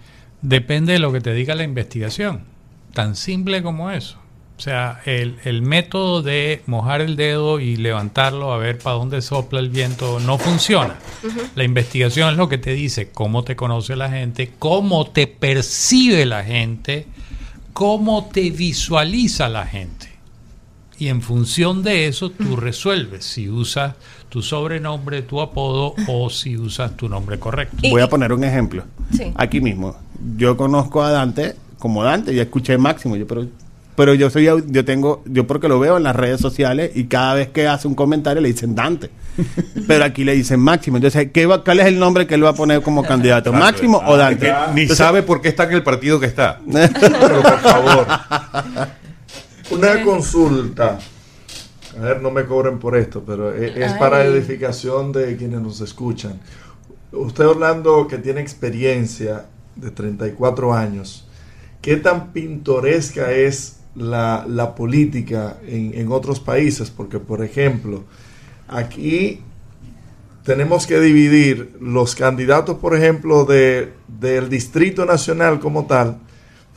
Depende 0.41 0.95
de 0.95 0.99
lo 0.99 1.13
que 1.13 1.21
te 1.21 1.33
diga 1.35 1.55
la 1.55 1.65
investigación. 1.65 2.41
Tan 2.95 3.17
simple 3.17 3.63
como 3.63 3.91
eso. 3.91 4.19
O 4.57 4.61
sea, 4.61 5.01
el, 5.05 5.37
el 5.45 5.63
método 5.63 6.23
de 6.23 6.63
mojar 6.67 7.01
el 7.01 7.17
dedo 7.17 7.59
y 7.59 7.77
levantarlo 7.77 8.53
a 8.53 8.59
ver 8.59 8.79
para 8.79 8.97
dónde 8.97 9.21
sopla 9.21 9.59
el 9.59 9.69
viento 9.69 10.21
no 10.21 10.39
funciona. 10.39 10.97
La 11.57 11.65
investigación 11.65 12.31
es 12.31 12.37
lo 12.37 12.49
que 12.49 12.59
te 12.59 12.73
dice 12.73 13.11
cómo 13.11 13.43
te 13.43 13.57
conoce 13.57 13.97
la 13.97 14.11
gente, 14.11 14.53
cómo 14.59 15.09
te 15.09 15.27
percibe 15.27 16.25
la 16.25 16.45
gente, 16.45 17.07
cómo 17.73 18.29
te 18.33 18.51
visualiza 18.51 19.49
la 19.49 19.67
gente. 19.67 20.15
Y 20.99 21.09
en 21.09 21.21
función 21.21 21.83
de 21.83 22.07
eso 22.07 22.31
tú 22.31 22.55
resuelves 22.55 23.25
si 23.25 23.51
usas 23.51 23.97
tu 24.29 24.41
sobrenombre, 24.41 25.23
tu 25.23 25.41
apodo 25.41 25.95
o 26.07 26.31
si 26.31 26.57
usas 26.57 26.97
tu 26.97 27.09
nombre 27.09 27.41
correcto. 27.41 27.77
Voy 27.91 28.03
a 28.03 28.09
poner 28.09 28.33
un 28.33 28.45
ejemplo. 28.45 28.85
Sí. 29.13 29.33
Aquí 29.35 29.61
mismo. 29.61 29.97
Yo 30.37 30.57
conozco 30.57 31.03
a 31.03 31.11
Dante 31.11 31.57
como 31.79 32.05
Dante, 32.05 32.35
ya 32.35 32.43
escuché 32.43 32.79
Máximo, 32.79 33.17
yo 33.17 33.27
pero 33.27 33.47
pero 33.97 34.15
yo 34.15 34.29
soy 34.31 34.45
yo 34.67 34.85
tengo 34.85 35.23
yo 35.27 35.47
porque 35.47 35.69
lo 35.69 35.79
veo 35.79 35.97
en 35.97 36.03
las 36.03 36.17
redes 36.17 36.41
sociales 36.41 36.91
y 36.95 37.05
cada 37.05 37.35
vez 37.35 37.49
que 37.49 37.69
hace 37.69 37.87
un 37.89 37.95
comentario 37.95 38.41
le 38.41 38.49
dicen 38.53 38.75
Dante. 38.75 39.11
pero 39.89 40.05
aquí 40.05 40.23
le 40.25 40.35
dicen 40.35 40.61
Máximo. 40.61 40.97
Entonces, 40.97 41.31
¿qué 41.33 41.47
va- 41.47 41.65
¿cuál 41.65 41.81
es 41.81 41.87
el 41.87 41.99
nombre 41.99 42.27
que 42.27 42.35
él 42.35 42.45
va 42.45 42.51
a 42.51 42.55
poner 42.55 42.83
como 42.83 43.03
candidato? 43.07 43.53
¿Máximo 43.53 44.01
o 44.07 44.17
Dante? 44.17 44.47
Que 44.47 44.55
ni 44.75 44.87
sabe 44.89 45.23
por 45.23 45.41
qué 45.41 45.49
está 45.49 45.65
en 45.65 45.73
el 45.73 45.83
partido 45.83 46.21
que 46.21 46.27
está. 46.27 46.61
Pero 46.71 47.43
por 47.43 47.59
favor. 47.61 48.07
Una 49.71 50.03
consulta. 50.03 50.99
A 51.99 52.01
ver, 52.03 52.21
no 52.21 52.31
me 52.31 52.45
cobren 52.45 52.79
por 52.81 52.97
esto, 52.97 53.23
pero 53.25 53.55
e- 53.55 53.85
es, 53.85 53.93
Ay. 53.93 53.99
para 54.01 54.25
edificación 54.25 55.13
de 55.13 55.37
quienes 55.37 55.61
nos 55.61 55.81
escuchan. 55.81 56.41
Usted, 57.13 57.47
Orlando, 57.47 58.09
que 58.09 58.19
tiene 58.19 58.41
experiencia 58.41 59.47
de 59.77 59.91
34 59.93 60.75
años, 60.75 61.29
¿qué 61.81 61.97
tan 61.97 62.33
pintoresca 62.33 63.31
es 63.31 63.77
la, 63.95 64.45
la 64.49 64.75
política 64.75 65.59
en, 65.67 65.93
en 65.95 66.11
otros 66.13 66.41
países? 66.41 66.91
Porque, 66.91 67.19
por 67.19 67.45
ejemplo, 67.45 68.05
aquí 68.69 69.41
tenemos 70.45 70.87
que 70.87 71.01
dividir 71.01 71.77
los 71.81 72.15
candidatos, 72.15 72.79
por 72.79 72.95
ejemplo, 72.95 73.45
de, 73.45 73.93
del 74.07 74.49
Distrito 74.51 75.07
Nacional 75.07 75.59
como 75.59 75.87
tal, 75.87 76.19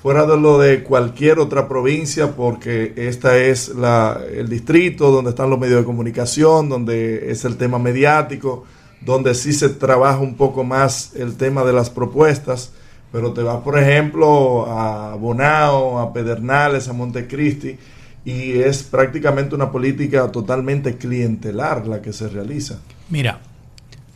fuera 0.01 0.25
de 0.25 0.37
lo 0.37 0.57
de 0.57 0.83
cualquier 0.83 1.39
otra 1.39 1.67
provincia, 1.67 2.35
porque 2.35 2.93
esta 2.95 3.37
es 3.37 3.69
la, 3.69 4.21
el 4.31 4.47
distrito 4.47 5.11
donde 5.11 5.31
están 5.31 5.49
los 5.49 5.59
medios 5.59 5.79
de 5.79 5.85
comunicación, 5.85 6.69
donde 6.69 7.31
es 7.31 7.43
el 7.45 7.57
tema 7.57 7.77
mediático, 7.79 8.63
donde 9.01 9.35
sí 9.35 9.51
se 9.51 9.69
trabaja 9.69 10.19
un 10.19 10.35
poco 10.35 10.63
más 10.63 11.13
el 11.15 11.35
tema 11.35 11.63
de 11.65 11.73
las 11.73 11.89
propuestas, 11.89 12.71
pero 13.11 13.33
te 13.33 13.41
vas, 13.41 13.61
por 13.61 13.77
ejemplo, 13.79 14.65
a 14.67 15.15
Bonao, 15.15 15.99
a 15.99 16.13
Pedernales, 16.13 16.87
a 16.87 16.93
Montecristi, 16.93 17.77
y 18.25 18.59
es 18.59 18.83
prácticamente 18.83 19.55
una 19.55 19.71
política 19.71 20.29
totalmente 20.31 20.97
clientelar 20.97 21.87
la 21.87 22.01
que 22.01 22.11
se 22.11 22.27
realiza. 22.27 22.79
Mira, 23.09 23.39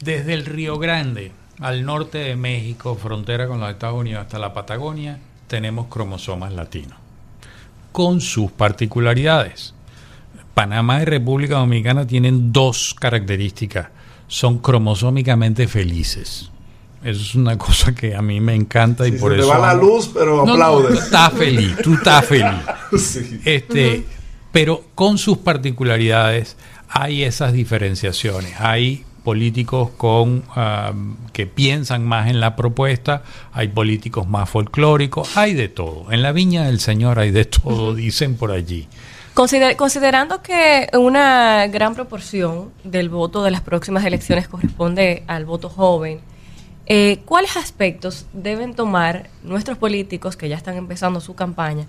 desde 0.01 0.34
el 0.34 0.45
Río 0.45 0.77
Grande 0.77 1.32
al 1.60 1.86
norte 1.86 2.17
de 2.17 2.36
México, 2.36 2.95
frontera 2.95 3.47
con 3.47 3.60
los 3.60 3.69
Estados 3.69 3.99
Unidos, 3.99 4.23
hasta 4.23 4.39
la 4.39 4.54
Patagonia, 4.54 5.19
tenemos 5.47 5.88
cromosomas 5.88 6.51
latinos, 6.54 6.97
con 7.91 8.19
sus 8.19 8.51
particularidades. 8.51 9.73
Panamá 10.54 11.01
y 11.01 11.06
República 11.06 11.60
Dominicana 11.60 12.06
tienen 12.06 12.51
dos 12.51 12.95
características. 12.99 13.89
Son 14.27 14.58
cromosómicamente 14.58 15.67
felices. 15.67 16.51
Eso 17.04 17.22
es 17.22 17.36
una 17.36 17.58
cosa 17.58 17.94
que 17.96 18.16
a 18.16 18.22
mí 18.22 18.40
me 18.40 18.54
encanta 18.56 19.08
y 19.08 19.12
Sí, 19.14 19.18
por 19.18 19.34
se 19.34 19.40
eso. 19.40 19.52
te 19.52 19.58
va 19.58 19.68
la 19.68 19.74
luz, 19.74 20.10
pero 20.14 20.38
No, 20.38 20.46
no, 20.46 20.52
aplaudes. 20.54 20.94
tú 20.98 21.00
estás 21.04 21.34
feliz, 21.34 21.76
tú 21.84 21.94
estás 21.96 22.26
feliz. 22.26 22.62
Sí. 22.98 23.40
Este, 23.46 24.06
pero 24.52 24.84
con 24.96 25.18
sus 25.18 25.38
particularidades 25.38 26.58
hay 26.90 27.24
esas 27.24 27.54
diferenciaciones. 27.54 28.54
Hay 28.60 29.06
políticos 29.24 29.92
con 29.98 30.44
ah, 30.56 30.92
que 31.32 31.46
piensan 31.48 32.04
más 32.06 32.28
en 32.30 32.40
la 32.40 32.56
propuesta, 32.56 33.24
hay 33.54 33.68
políticos 33.70 34.28
más 34.28 34.50
folclóricos, 34.50 35.38
hay 35.38 35.54
de 35.54 35.70
todo. 35.70 36.12
En 36.12 36.22
la 36.22 36.32
viña 36.34 36.64
del 36.66 36.80
Señor 36.80 37.20
hay 37.20 37.32
de 37.32 37.46
todo, 37.64 37.94
dicen 37.96 38.36
por 38.36 38.52
allí. 38.52 38.88
Consider- 39.34 39.78
considerando 39.78 40.42
que 40.42 40.90
una 40.94 41.66
gran 41.68 41.96
proporción 41.96 42.72
del 42.84 43.08
voto 43.10 43.44
de 43.44 43.52
las 43.52 43.62
próximas 43.62 44.04
elecciones 44.04 44.48
corresponde 44.50 45.24
al 45.28 45.46
voto 45.46 45.70
joven, 45.70 46.20
eh, 46.86 47.22
¿cuáles 47.26 47.58
aspectos 47.58 48.26
deben 48.34 48.74
tomar 48.74 49.30
nuestros 49.44 49.78
políticos 49.78 50.36
que 50.36 50.50
ya 50.50 50.56
están 50.56 50.78
empezando 50.78 51.22
su 51.22 51.36
campaña 51.36 51.86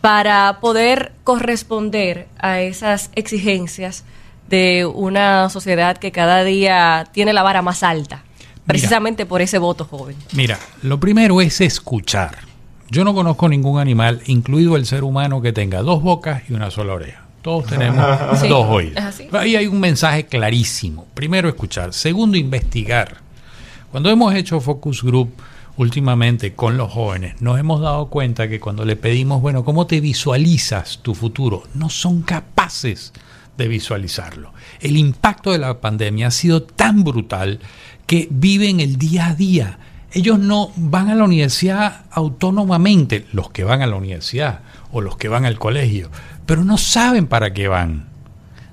para 0.00 0.60
poder 0.60 1.12
corresponder 1.24 2.26
a 2.38 2.60
esas 2.60 3.10
exigencias 3.14 4.04
de 4.48 4.86
una 4.86 5.48
sociedad 5.50 5.96
que 5.98 6.10
cada 6.10 6.42
día 6.44 7.06
tiene 7.12 7.32
la 7.32 7.42
vara 7.42 7.62
más 7.62 7.82
alta, 7.82 8.24
precisamente 8.66 9.26
por 9.26 9.42
ese 9.42 9.58
voto 9.58 9.84
joven? 9.84 10.16
Mira, 10.32 10.58
lo 10.82 10.98
primero 10.98 11.40
es 11.40 11.60
escuchar. 11.60 12.38
Yo 12.90 13.04
no 13.04 13.14
conozco 13.14 13.48
ningún 13.48 13.78
animal, 13.78 14.20
incluido 14.26 14.76
el 14.76 14.84
ser 14.86 15.04
humano, 15.04 15.40
que 15.40 15.52
tenga 15.52 15.82
dos 15.82 16.02
bocas 16.02 16.42
y 16.48 16.54
una 16.54 16.70
sola 16.70 16.94
oreja. 16.94 17.22
Todos 17.42 17.66
tenemos 17.66 18.04
Sí, 18.40 18.48
dos 18.48 18.66
oídos. 18.68 19.02
Ahí 19.32 19.56
hay 19.56 19.66
un 19.66 19.80
mensaje 19.80 20.26
clarísimo. 20.26 21.06
Primero, 21.14 21.48
escuchar. 21.48 21.92
Segundo, 21.92 22.36
investigar. 22.36 23.18
Cuando 23.90 24.10
hemos 24.10 24.34
hecho 24.34 24.60
focus 24.60 25.02
group 25.02 25.32
últimamente 25.76 26.54
con 26.54 26.76
los 26.76 26.92
jóvenes, 26.92 27.40
nos 27.40 27.58
hemos 27.58 27.80
dado 27.80 28.06
cuenta 28.06 28.48
que 28.48 28.60
cuando 28.60 28.84
le 28.84 28.96
pedimos, 28.96 29.40
bueno, 29.40 29.64
¿cómo 29.64 29.86
te 29.86 30.00
visualizas 30.00 31.00
tu 31.02 31.14
futuro? 31.14 31.64
No 31.74 31.90
son 31.90 32.22
capaces 32.22 33.12
de 33.56 33.66
visualizarlo. 33.66 34.52
El 34.80 34.96
impacto 34.96 35.50
de 35.50 35.58
la 35.58 35.80
pandemia 35.80 36.28
ha 36.28 36.30
sido 36.30 36.62
tan 36.62 37.02
brutal 37.02 37.58
que 38.06 38.28
viven 38.30 38.78
el 38.78 38.96
día 38.96 39.28
a 39.28 39.34
día. 39.34 39.78
Ellos 40.12 40.38
no 40.38 40.70
van 40.76 41.10
a 41.10 41.14
la 41.16 41.24
universidad 41.24 42.04
autónomamente, 42.10 43.26
los 43.32 43.50
que 43.50 43.64
van 43.64 43.82
a 43.82 43.86
la 43.86 43.96
universidad 43.96 44.60
o 44.92 45.00
los 45.00 45.16
que 45.16 45.28
van 45.28 45.46
al 45.46 45.58
colegio, 45.58 46.10
pero 46.46 46.64
no 46.64 46.78
saben 46.78 47.26
para 47.26 47.52
qué 47.52 47.66
van 47.66 48.10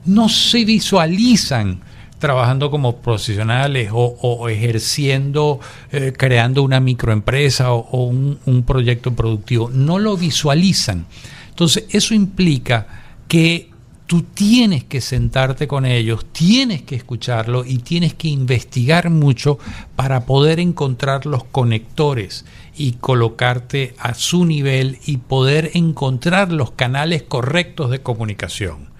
no 0.07 0.29
se 0.29 0.65
visualizan 0.65 1.81
trabajando 2.19 2.71
como 2.71 2.97
profesionales 2.97 3.89
o, 3.93 4.49
ejerciendo, 4.49 5.59
eh, 5.91 6.13
creando 6.15 6.63
una 6.63 6.79
microempresa 6.79 7.73
o, 7.73 7.87
o 7.91 8.05
un, 8.05 8.39
un 8.45 8.63
proyecto 8.63 9.13
productivo. 9.13 9.69
No 9.69 9.99
lo 9.99 10.17
visualizan. 10.17 11.05
Entonces, 11.49 11.85
eso 11.89 12.13
implica 12.13 12.87
que 13.27 13.69
tú 14.07 14.23
tienes 14.23 14.85
que 14.85 15.01
sentarte 15.01 15.67
con 15.67 15.85
ellos, 15.85 16.25
tienes 16.31 16.81
que 16.81 16.95
escucharlo 16.95 17.65
y 17.65 17.79
tienes 17.79 18.13
que 18.13 18.29
investigar 18.29 19.09
mucho 19.09 19.59
para 19.95 20.25
poder 20.25 20.59
encontrar 20.59 21.25
los 21.25 21.43
conectores 21.43 22.45
y 22.75 22.93
colocarte 22.93 23.95
a 23.99 24.13
su 24.13 24.45
nivel 24.45 24.99
y 25.05 25.17
poder 25.17 25.71
encontrar 25.73 26.53
los 26.53 26.71
canales 26.71 27.23
correctos 27.23 27.91
de 27.91 28.01
comunicación 28.01 28.96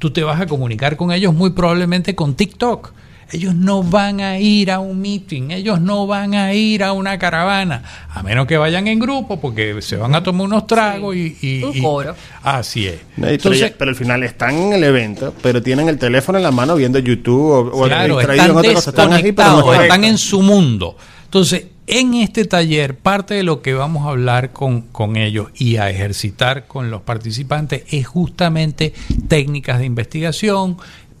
tú 0.00 0.10
te 0.10 0.24
vas 0.24 0.40
a 0.40 0.46
comunicar 0.46 0.96
con 0.96 1.12
ellos 1.12 1.32
muy 1.32 1.50
probablemente 1.50 2.16
con 2.16 2.34
TikTok. 2.34 2.92
Ellos 3.32 3.54
no 3.54 3.84
van 3.84 4.20
a 4.20 4.40
ir 4.40 4.72
a 4.72 4.80
un 4.80 5.00
meeting, 5.00 5.52
ellos 5.52 5.80
no 5.80 6.08
van 6.08 6.34
a 6.34 6.52
ir 6.52 6.82
a 6.82 6.92
una 6.92 7.16
caravana, 7.16 7.84
a 8.12 8.24
menos 8.24 8.44
que 8.48 8.56
vayan 8.56 8.88
en 8.88 8.98
grupo 8.98 9.40
porque 9.40 9.80
se 9.82 9.94
van 9.94 10.16
a 10.16 10.22
tomar 10.24 10.48
unos 10.48 10.66
tragos 10.66 11.14
y, 11.14 11.36
y- 11.40 11.62
Un 11.62 11.76
y- 11.76 11.80
coro. 11.80 12.16
Así 12.42 12.88
es. 12.88 12.96
No, 13.16 13.26
y 13.26 13.28
pero, 13.28 13.34
Entonces, 13.34 13.60
ya- 13.70 13.74
pero 13.78 13.90
al 13.92 13.96
final 13.96 14.24
están 14.24 14.56
en 14.56 14.72
el 14.72 14.82
evento, 14.82 15.32
pero 15.42 15.62
tienen 15.62 15.88
el 15.88 15.96
teléfono 15.96 16.38
en 16.38 16.42
la 16.42 16.50
mano 16.50 16.74
viendo 16.74 16.98
YouTube 16.98 17.50
o, 17.72 17.82
o 17.82 17.84
claro, 17.84 18.16
distraídos 18.16 18.46
están 18.48 18.50
en 18.50 18.56
otra 18.58 18.74
cosa. 18.74 18.90
Están 18.90 19.12
ahí, 19.12 19.30
pero 19.30 19.48
no 19.60 19.74
están 19.74 20.02
en 20.04 20.18
su 20.18 20.42
mundo. 20.42 20.96
Entonces, 21.26 21.66
en 21.90 22.14
este 22.14 22.44
taller, 22.44 22.96
parte 22.96 23.34
de 23.34 23.42
lo 23.42 23.62
que 23.62 23.74
vamos 23.74 24.06
a 24.06 24.10
hablar 24.10 24.52
con, 24.52 24.82
con 24.82 25.16
ellos 25.16 25.48
y 25.56 25.76
a 25.76 25.90
ejercitar 25.90 26.68
con 26.68 26.88
los 26.88 27.02
participantes 27.02 27.82
es 27.90 28.06
justamente 28.06 28.94
técnicas 29.26 29.80
de 29.80 29.86
investigación, 29.86 30.76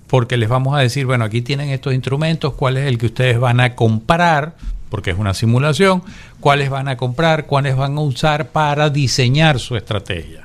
porque 0.06 0.36
les 0.36 0.48
vamos 0.48 0.76
a 0.76 0.80
decir, 0.80 1.06
bueno, 1.06 1.24
aquí 1.24 1.42
tienen 1.42 1.70
estos 1.70 1.92
instrumentos, 1.92 2.54
cuál 2.54 2.76
es 2.76 2.86
el 2.86 2.98
que 2.98 3.06
ustedes 3.06 3.40
van 3.40 3.58
a 3.58 3.74
comprar, 3.74 4.54
porque 4.90 5.10
es 5.10 5.18
una 5.18 5.34
simulación, 5.34 6.04
cuáles 6.38 6.70
van 6.70 6.86
a 6.86 6.96
comprar, 6.96 7.46
cuáles 7.46 7.74
van 7.74 7.98
a 7.98 8.00
usar 8.00 8.50
para 8.50 8.90
diseñar 8.90 9.58
su 9.58 9.76
estrategia. 9.76 10.44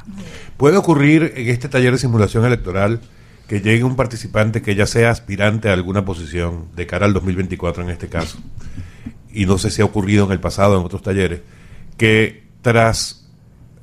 ¿Puede 0.58 0.78
ocurrir 0.78 1.34
en 1.36 1.50
este 1.50 1.70
taller 1.70 1.92
de 1.92 2.00
simulación 2.00 2.46
electoral 2.46 3.00
que 3.48 3.62
llegue 3.62 3.84
un 3.84 3.96
participante 3.96 4.64
que 4.64 4.74
ya 4.74 4.88
sea 4.88 5.12
aspirante 5.12 5.70
a 5.70 5.74
alguna 5.74 6.04
posición 6.04 6.66
de 6.76 6.88
cara 6.88 7.06
al 7.06 7.14
2024 7.14 7.84
en 7.84 7.92
este 7.92 8.08
caso? 8.08 8.40
Y 9.36 9.46
no 9.46 9.58
sé 9.58 9.70
si 9.70 9.82
ha 9.82 9.86
ocurrido 9.86 10.26
en 10.26 10.32
el 10.32 10.40
pasado 10.40 10.78
en 10.80 10.86
otros 10.86 11.02
talleres, 11.04 11.42
que 11.98 12.44
tras 12.62 13.28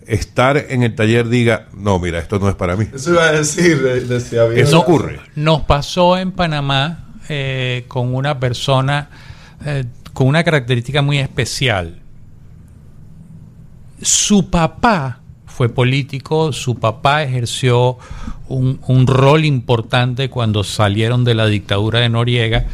estar 0.06 0.56
en 0.56 0.82
el 0.82 0.94
taller 0.96 1.28
diga, 1.28 1.68
no, 1.76 1.98
mira, 2.00 2.18
esto 2.18 2.38
no 2.40 2.48
es 2.48 2.56
para 2.56 2.74
mí. 2.76 2.86
Eso 2.92 3.12
iba 3.12 3.24
a 3.24 3.32
decir, 3.32 3.80
de- 3.82 4.00
de 4.00 4.20
si 4.20 4.36
había- 4.36 4.62
Eso 4.62 4.80
ocurre. 4.80 5.20
Nos 5.36 5.60
pasó 5.62 6.18
en 6.18 6.32
Panamá 6.32 7.04
eh, 7.28 7.84
con 7.86 8.14
una 8.14 8.40
persona 8.40 9.08
eh, 9.64 9.84
con 10.12 10.26
una 10.26 10.42
característica 10.42 11.02
muy 11.02 11.18
especial. 11.18 12.00
Su 14.00 14.50
papá 14.50 15.20
fue 15.46 15.68
político, 15.68 16.52
su 16.52 16.74
papá 16.80 17.22
ejerció 17.22 17.98
un, 18.48 18.80
un 18.88 19.06
rol 19.06 19.44
importante 19.44 20.28
cuando 20.28 20.64
salieron 20.64 21.24
de 21.24 21.34
la 21.34 21.46
dictadura 21.46 22.00
de 22.00 22.08
Noriega, 22.08 22.64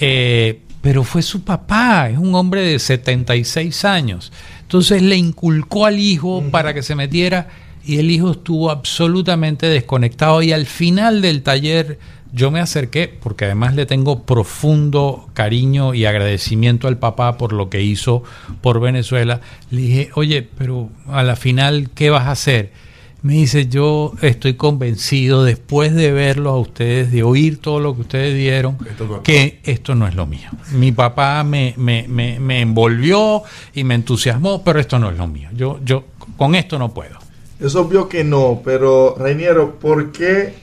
eh, 0.00 0.60
pero 0.80 1.04
fue 1.04 1.22
su 1.22 1.42
papá, 1.42 2.08
es 2.08 2.18
un 2.18 2.34
hombre 2.34 2.62
de 2.62 2.78
76 2.78 3.84
años. 3.84 4.32
Entonces 4.62 5.02
le 5.02 5.16
inculcó 5.16 5.86
al 5.86 5.98
hijo 5.98 6.42
para 6.50 6.72
que 6.72 6.82
se 6.82 6.94
metiera 6.94 7.48
y 7.84 7.98
el 7.98 8.10
hijo 8.10 8.32
estuvo 8.32 8.70
absolutamente 8.70 9.66
desconectado 9.66 10.42
y 10.42 10.52
al 10.52 10.66
final 10.66 11.22
del 11.22 11.42
taller 11.42 11.98
yo 12.32 12.50
me 12.50 12.60
acerqué 12.60 13.08
porque 13.08 13.46
además 13.46 13.74
le 13.74 13.86
tengo 13.86 14.22
profundo 14.22 15.28
cariño 15.34 15.94
y 15.94 16.04
agradecimiento 16.04 16.86
al 16.86 16.98
papá 16.98 17.36
por 17.36 17.52
lo 17.52 17.68
que 17.68 17.82
hizo 17.82 18.22
por 18.60 18.80
Venezuela. 18.80 19.40
Le 19.70 19.80
dije, 19.80 20.10
oye, 20.14 20.48
pero 20.56 20.90
a 21.08 21.22
la 21.22 21.36
final, 21.36 21.90
¿qué 21.94 22.10
vas 22.10 22.26
a 22.26 22.32
hacer? 22.32 22.72
Me 23.22 23.34
dice, 23.34 23.66
yo 23.68 24.12
estoy 24.22 24.54
convencido 24.54 25.44
después 25.44 25.94
de 25.94 26.10
verlo 26.10 26.50
a 26.50 26.58
ustedes, 26.58 27.12
de 27.12 27.22
oír 27.22 27.58
todo 27.58 27.78
lo 27.78 27.94
que 27.94 28.00
ustedes 28.00 28.34
dieron, 28.34 28.78
que 29.22 29.60
esto 29.64 29.94
no 29.94 30.08
es 30.08 30.14
lo 30.14 30.24
mío. 30.24 30.48
Mi 30.72 30.90
papá 30.90 31.44
me, 31.44 31.74
me, 31.76 32.06
me, 32.08 32.40
me 32.40 32.62
envolvió 32.62 33.42
y 33.74 33.84
me 33.84 33.94
entusiasmó, 33.94 34.64
pero 34.64 34.80
esto 34.80 34.98
no 34.98 35.10
es 35.10 35.18
lo 35.18 35.26
mío. 35.26 35.50
Yo, 35.54 35.80
yo 35.84 36.04
con 36.38 36.54
esto 36.54 36.78
no 36.78 36.94
puedo. 36.94 37.18
Es 37.58 37.74
obvio 37.74 38.08
que 38.08 38.24
no, 38.24 38.62
pero 38.64 39.14
Reiniero, 39.18 39.78
¿por 39.78 40.12
qué 40.12 40.54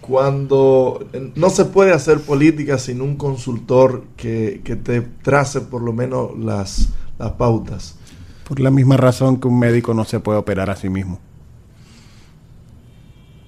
cuando 0.00 1.04
no 1.34 1.50
se 1.50 1.64
puede 1.64 1.92
hacer 1.92 2.20
política 2.20 2.78
sin 2.78 3.00
un 3.00 3.16
consultor 3.16 4.04
que, 4.16 4.60
que 4.62 4.76
te 4.76 5.00
trace 5.00 5.62
por 5.62 5.82
lo 5.82 5.92
menos 5.92 6.38
las, 6.38 6.90
las 7.18 7.32
pautas? 7.32 7.96
Por 8.46 8.60
la 8.60 8.70
misma 8.70 8.96
razón 8.96 9.40
que 9.40 9.48
un 9.48 9.58
médico 9.58 9.94
no 9.94 10.04
se 10.04 10.20
puede 10.20 10.38
operar 10.38 10.70
a 10.70 10.76
sí 10.76 10.88
mismo. 10.88 11.18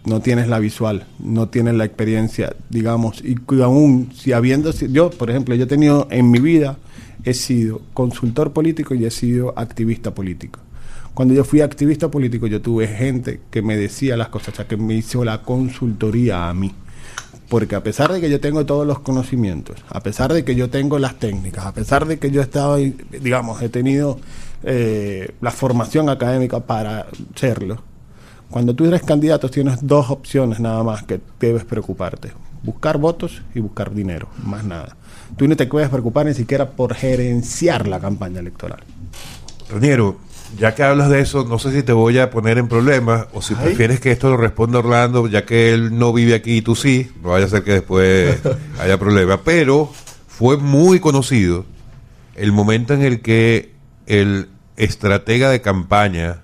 No 0.04 0.20
tienes 0.20 0.48
la 0.48 0.58
visual, 0.58 1.06
no 1.18 1.48
tienes 1.48 1.74
la 1.74 1.84
experiencia, 1.84 2.54
digamos, 2.68 3.22
y 3.24 3.36
aún 3.62 4.10
si 4.14 4.32
habiendo, 4.32 4.70
yo, 4.70 5.10
por 5.10 5.30
ejemplo, 5.30 5.54
yo 5.54 5.64
he 5.64 5.66
tenido 5.66 6.08
en 6.10 6.30
mi 6.30 6.40
vida, 6.40 6.76
he 7.24 7.32
sido 7.32 7.80
consultor 7.94 8.52
político 8.52 8.94
y 8.94 9.06
he 9.06 9.10
sido 9.10 9.58
activista 9.58 10.14
político. 10.14 10.60
Cuando 11.14 11.32
yo 11.32 11.44
fui 11.44 11.60
activista 11.60 12.10
político, 12.10 12.48
yo 12.48 12.60
tuve 12.60 12.88
gente 12.88 13.40
que 13.50 13.62
me 13.62 13.76
decía 13.76 14.16
las 14.16 14.28
cosas, 14.28 14.48
o 14.48 14.56
sea, 14.56 14.66
que 14.66 14.76
me 14.76 14.94
hizo 14.94 15.24
la 15.24 15.42
consultoría 15.42 16.48
a 16.48 16.54
mí. 16.54 16.74
Porque 17.48 17.76
a 17.76 17.82
pesar 17.82 18.12
de 18.12 18.20
que 18.20 18.28
yo 18.28 18.40
tengo 18.40 18.66
todos 18.66 18.86
los 18.86 18.98
conocimientos, 18.98 19.76
a 19.88 20.00
pesar 20.00 20.32
de 20.32 20.44
que 20.44 20.56
yo 20.56 20.70
tengo 20.70 20.98
las 20.98 21.18
técnicas, 21.18 21.66
a 21.66 21.72
pesar 21.72 22.06
de 22.06 22.18
que 22.18 22.30
yo 22.30 22.42
he 22.42 22.94
digamos, 23.20 23.62
he 23.62 23.68
tenido 23.68 24.18
eh, 24.64 25.34
la 25.40 25.50
formación 25.50 26.08
académica 26.08 26.60
para 26.60 27.06
serlo, 27.36 27.82
cuando 28.54 28.72
tú 28.72 28.84
eres 28.84 29.02
candidato 29.02 29.50
tienes 29.50 29.84
dos 29.84 30.10
opciones 30.10 30.60
nada 30.60 30.84
más 30.84 31.02
que 31.02 31.18
debes 31.40 31.64
preocuparte. 31.64 32.30
Buscar 32.62 32.98
votos 32.98 33.42
y 33.52 33.58
buscar 33.58 33.92
dinero, 33.92 34.28
más 34.44 34.62
nada. 34.62 34.94
Tú 35.36 35.48
no 35.48 35.56
te 35.56 35.66
puedes 35.66 35.88
preocupar 35.88 36.26
ni 36.26 36.34
siquiera 36.34 36.70
por 36.70 36.94
gerenciar 36.94 37.88
la 37.88 37.98
campaña 37.98 38.38
electoral. 38.38 38.78
Raniero, 39.68 40.18
ya 40.56 40.72
que 40.72 40.84
hablas 40.84 41.08
de 41.08 41.18
eso, 41.18 41.44
no 41.44 41.58
sé 41.58 41.72
si 41.72 41.82
te 41.82 41.92
voy 41.92 42.16
a 42.20 42.30
poner 42.30 42.58
en 42.58 42.68
problemas 42.68 43.26
o 43.32 43.42
si 43.42 43.56
prefieres 43.56 43.98
que 43.98 44.12
esto 44.12 44.30
lo 44.30 44.36
responda 44.36 44.78
Orlando, 44.78 45.26
ya 45.26 45.44
que 45.44 45.74
él 45.74 45.98
no 45.98 46.12
vive 46.12 46.36
aquí 46.36 46.58
y 46.58 46.62
tú 46.62 46.76
sí, 46.76 47.10
no 47.24 47.30
vaya 47.30 47.46
a 47.46 47.48
ser 47.48 47.64
que 47.64 47.72
después 47.72 48.38
haya 48.78 48.96
problemas. 49.00 49.40
Pero 49.44 49.90
fue 50.28 50.58
muy 50.58 51.00
conocido 51.00 51.64
el 52.36 52.52
momento 52.52 52.94
en 52.94 53.02
el 53.02 53.20
que 53.20 53.72
el 54.06 54.48
estratega 54.76 55.50
de 55.50 55.60
campaña 55.60 56.43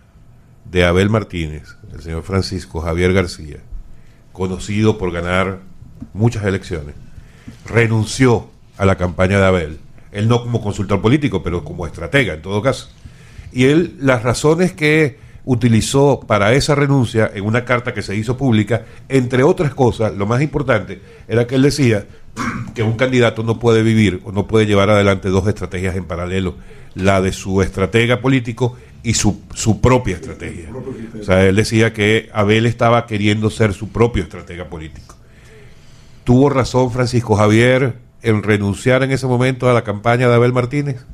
de 0.71 0.85
Abel 0.85 1.11
Martínez, 1.11 1.77
el 1.93 2.01
señor 2.01 2.23
Francisco 2.23 2.81
Javier 2.81 3.13
García, 3.13 3.59
conocido 4.33 4.99
por 4.99 5.13
ganar 5.13 5.61
muchas 6.13 6.45
elecciones, 6.45 6.95
renunció 7.67 8.49
a 8.79 8.87
la 8.87 8.97
campaña 8.97 9.39
de 9.39 9.47
Abel. 9.47 9.79
Él 10.13 10.29
no 10.29 10.43
como 10.43 10.61
consultor 10.63 11.01
político, 11.01 11.43
pero 11.43 11.65
como 11.65 11.87
estratega 11.87 12.35
en 12.35 12.43
todo 12.43 12.63
caso. 12.63 12.89
Y 13.53 13.65
él, 13.65 13.97
las 14.01 14.23
razones 14.23 14.73
que 14.73 15.19
utilizó 15.45 16.21
para 16.21 16.53
esa 16.53 16.75
renuncia 16.75 17.31
en 17.35 17.45
una 17.45 17.65
carta 17.65 17.93
que 17.93 18.03
se 18.03 18.15
hizo 18.15 18.37
pública, 18.37 18.85
entre 19.09 19.43
otras 19.43 19.75
cosas, 19.75 20.15
lo 20.15 20.27
más 20.27 20.41
importante 20.43 21.01
era 21.27 21.47
que 21.47 21.57
él 21.57 21.63
decía 21.63 22.07
que 22.75 22.83
un 22.83 22.97
candidato 22.97 23.43
no 23.43 23.59
puede 23.59 23.83
vivir 23.83 24.21
o 24.25 24.33
no 24.33 24.47
puede 24.47 24.67
llevar 24.67 24.91
adelante 24.91 25.29
dos 25.31 25.49
estrategias 25.49 25.97
en 25.97 26.05
paralelo, 26.05 26.57
la 26.95 27.21
de 27.21 27.33
su 27.33 27.63
estratega 27.63 28.21
político 28.21 28.77
y 29.03 29.15
su, 29.15 29.41
su 29.55 29.81
propia 29.81 30.17
estrategia. 30.17 30.69
O 31.19 31.25
sea, 31.25 31.45
él 31.47 31.57
decía 31.57 31.93
que 31.93 32.29
Abel 32.33 32.67
estaba 32.67 33.07
queriendo 33.07 33.51
ser 33.51 33.73
su 33.73 33.89
propio 33.89 34.23
estratega 34.23 34.69
político. 34.69 35.17
¿Tuvo 36.25 36.51
razón 36.51 36.91
Francisco 36.91 37.35
Javier 37.37 37.97
en 38.23 38.43
renunciar 38.43 39.03
en 39.03 39.11
ese 39.11 39.27
momento 39.27 39.71
a 39.71 39.73
la 39.73 39.83
campaña 39.83 40.29
de 40.29 40.35
Abel 40.35 40.53
Martínez? 40.53 41.05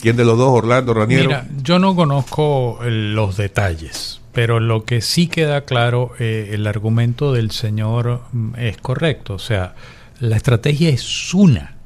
¿Quién 0.00 0.16
de 0.16 0.24
los 0.24 0.36
dos, 0.36 0.48
Orlando, 0.48 0.94
Raniero? 0.94 1.28
Mira, 1.28 1.46
yo 1.62 1.78
no 1.78 1.94
conozco 1.94 2.80
eh, 2.82 2.90
los 2.90 3.36
detalles, 3.36 4.20
pero 4.32 4.58
lo 4.58 4.84
que 4.84 5.00
sí 5.00 5.28
queda 5.28 5.60
claro, 5.64 6.12
eh, 6.18 6.50
el 6.52 6.66
argumento 6.66 7.32
del 7.32 7.52
señor 7.52 8.22
mm, 8.32 8.54
es 8.56 8.78
correcto. 8.78 9.34
O 9.34 9.38
sea, 9.38 9.74
la 10.18 10.36
estrategia 10.36 10.88
es 10.88 11.34
una. 11.34 11.76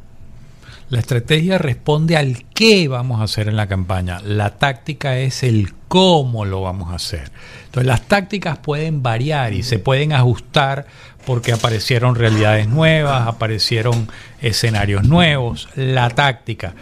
La 0.88 1.01
estrategia 1.01 1.59
responde 1.59 2.16
al 2.16 2.44
qué 2.55 2.87
vamos 2.87 3.20
a 3.20 3.25
hacer 3.25 3.49
en 3.49 3.57
la 3.57 3.66
campaña. 3.66 4.20
La 4.20 4.51
táctica 4.51 5.18
es 5.18 5.42
el 5.42 5.72
cómo 5.88 6.44
lo 6.44 6.62
vamos 6.62 6.92
a 6.92 6.94
hacer. 6.94 7.33
Entonces 7.64 7.88
las 7.88 8.03
tácticas 8.03 8.59
pueden 8.59 9.03
variar 9.03 9.53
y 9.53 9.64
se 9.64 9.81
pueden 9.81 10.12
ajustar 10.12 10.87
porque 11.27 11.53
aparecieron 11.53 12.14
realidades 12.14 12.68
nuevas, 12.68 13.27
aparecieron 13.27 14.07
escenarios 14.40 15.03
nuevos, 15.03 15.68
la 15.75 16.09
táctica, 16.11 16.75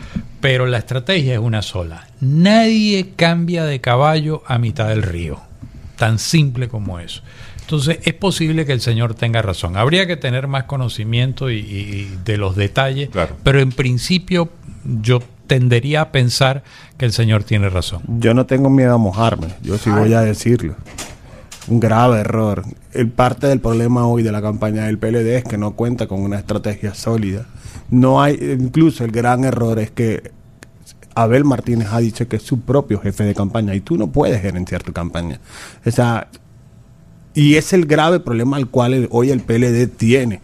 pero 0.42 0.66
la 0.66 0.76
estrategia 0.76 1.32
es 1.32 1.38
una 1.38 1.62
sola. 1.62 2.06
Nadie 2.20 3.12
cambia 3.16 3.64
de 3.64 3.80
caballo 3.80 4.42
a 4.46 4.58
mitad 4.58 4.88
del 4.88 5.02
río. 5.02 5.40
Tan 5.96 6.18
simple 6.18 6.68
como 6.68 7.00
eso. 7.00 7.22
Entonces 7.64 7.98
es 8.04 8.14
posible 8.14 8.66
que 8.66 8.72
el 8.72 8.80
señor 8.80 9.14
tenga 9.14 9.40
razón. 9.40 9.76
Habría 9.76 10.06
que 10.06 10.16
tener 10.16 10.48
más 10.48 10.64
conocimiento 10.64 11.50
y, 11.50 11.58
y 11.58 12.18
de 12.24 12.36
los 12.36 12.56
detalles, 12.56 13.08
pero 13.42 13.60
en 13.60 13.72
principio 13.72 14.50
yo 14.84 15.20
tendería 15.46 16.02
a 16.02 16.12
pensar 16.12 16.62
que 16.98 17.06
el 17.06 17.12
señor 17.12 17.44
tiene 17.44 17.70
razón. 17.70 18.02
Yo 18.18 18.34
no 18.34 18.46
tengo 18.46 18.70
miedo 18.70 18.94
a 18.94 18.98
mojarme, 18.98 19.48
yo 19.62 19.78
sí 19.78 19.90
voy 19.90 20.12
a 20.12 20.20
decirlo. 20.20 20.74
Un 21.66 21.80
grave 21.80 22.20
error. 22.20 22.64
El 22.92 23.08
parte 23.08 23.46
del 23.46 23.60
problema 23.60 24.06
hoy 24.06 24.22
de 24.22 24.30
la 24.30 24.42
campaña 24.42 24.84
del 24.84 24.98
PLD 24.98 25.36
es 25.38 25.44
que 25.44 25.56
no 25.56 25.72
cuenta 25.72 26.06
con 26.06 26.20
una 26.20 26.38
estrategia 26.38 26.94
sólida. 26.94 27.46
No 27.90 28.22
hay, 28.22 28.38
incluso 28.60 29.04
el 29.04 29.10
gran 29.10 29.44
error 29.44 29.78
es 29.78 29.90
que 29.90 30.32
Abel 31.14 31.44
Martínez 31.44 31.88
ha 31.90 31.98
dicho 32.00 32.28
que 32.28 32.36
es 32.36 32.42
su 32.42 32.60
propio 32.60 33.00
jefe 33.00 33.24
de 33.24 33.34
campaña 33.34 33.74
y 33.74 33.80
tú 33.80 33.96
no 33.96 34.08
puedes 34.08 34.42
gerenciar 34.42 34.82
tu 34.82 34.92
campaña. 34.92 35.40
O 35.86 35.90
sea, 35.90 36.28
y 37.34 37.56
es 37.56 37.72
el 37.72 37.86
grave 37.86 38.20
problema 38.20 38.56
al 38.56 38.68
cual 38.68 39.08
hoy 39.10 39.30
el 39.30 39.40
PLD 39.40 39.88
tiene. 39.88 40.40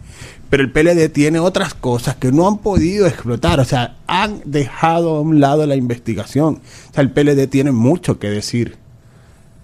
Pero 0.49 0.63
el 0.63 0.71
PLD 0.71 1.09
tiene 1.09 1.39
otras 1.39 1.73
cosas 1.73 2.17
que 2.17 2.33
no 2.33 2.45
han 2.45 2.57
podido 2.57 3.07
explotar. 3.07 3.61
O 3.61 3.65
sea, 3.65 3.95
han 4.05 4.41
dejado 4.43 5.15
a 5.15 5.21
un 5.21 5.39
lado 5.39 5.65
la 5.65 5.77
investigación. 5.77 6.55
O 6.89 6.93
sea, 6.93 7.01
el 7.01 7.11
PLD 7.11 7.47
tiene 7.47 7.71
mucho 7.71 8.19
que 8.19 8.29
decir. 8.29 8.75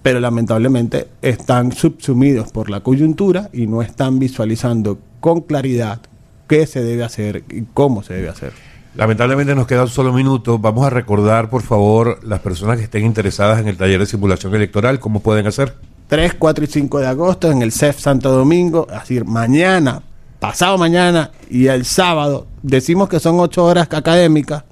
Pero 0.01 0.21
lamentablemente 0.21 1.09
están 1.21 1.73
subsumidos 1.73 2.53
por 2.53 2.69
la 2.69 2.79
coyuntura 2.79 3.49
y 3.51 3.67
no 3.67 3.81
están 3.81 4.17
visualizando 4.19 4.97
con 5.19 5.41
claridad 5.41 5.99
qué 6.47 6.65
se 6.65 6.81
debe 6.81 7.03
hacer 7.03 7.43
y 7.49 7.63
cómo 7.73 8.03
se 8.03 8.13
debe 8.13 8.29
hacer. 8.29 8.53
Lamentablemente 8.95 9.53
nos 9.53 9.67
queda 9.67 9.83
un 9.83 9.89
solo 9.89 10.13
minuto. 10.13 10.57
Vamos 10.57 10.87
a 10.87 10.89
recordar, 10.89 11.49
por 11.49 11.63
favor, 11.63 12.19
las 12.23 12.39
personas 12.39 12.77
que 12.77 12.85
estén 12.85 13.05
interesadas 13.05 13.59
en 13.59 13.67
el 13.67 13.75
taller 13.75 13.99
de 13.99 14.05
simulación 14.05 14.55
electoral, 14.55 15.01
¿cómo 15.01 15.19
pueden 15.19 15.45
hacer? 15.47 15.75
3, 16.07 16.35
4 16.35 16.63
y 16.63 16.67
5 16.67 16.99
de 16.99 17.07
agosto 17.07 17.51
en 17.51 17.61
el 17.61 17.71
CEF 17.71 17.99
Santo 17.99 18.31
Domingo, 18.31 18.87
es 18.91 19.01
decir, 19.01 19.25
mañana, 19.25 20.01
pasado 20.39 20.77
mañana 20.77 21.31
y 21.49 21.67
el 21.67 21.85
sábado. 21.85 22.47
Decimos 22.63 23.09
que 23.09 23.19
son 23.19 23.39
8 23.39 23.63
horas 23.63 23.87
académicas, 23.91 24.63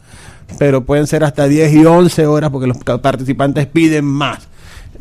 pero 0.57 0.85
pueden 0.85 1.07
ser 1.07 1.23
hasta 1.23 1.47
10 1.47 1.73
y 1.73 1.85
11 1.85 2.25
horas 2.25 2.49
porque 2.51 2.67
los 2.67 2.77
participantes 2.77 3.67
piden 3.67 4.05
más. 4.05 4.47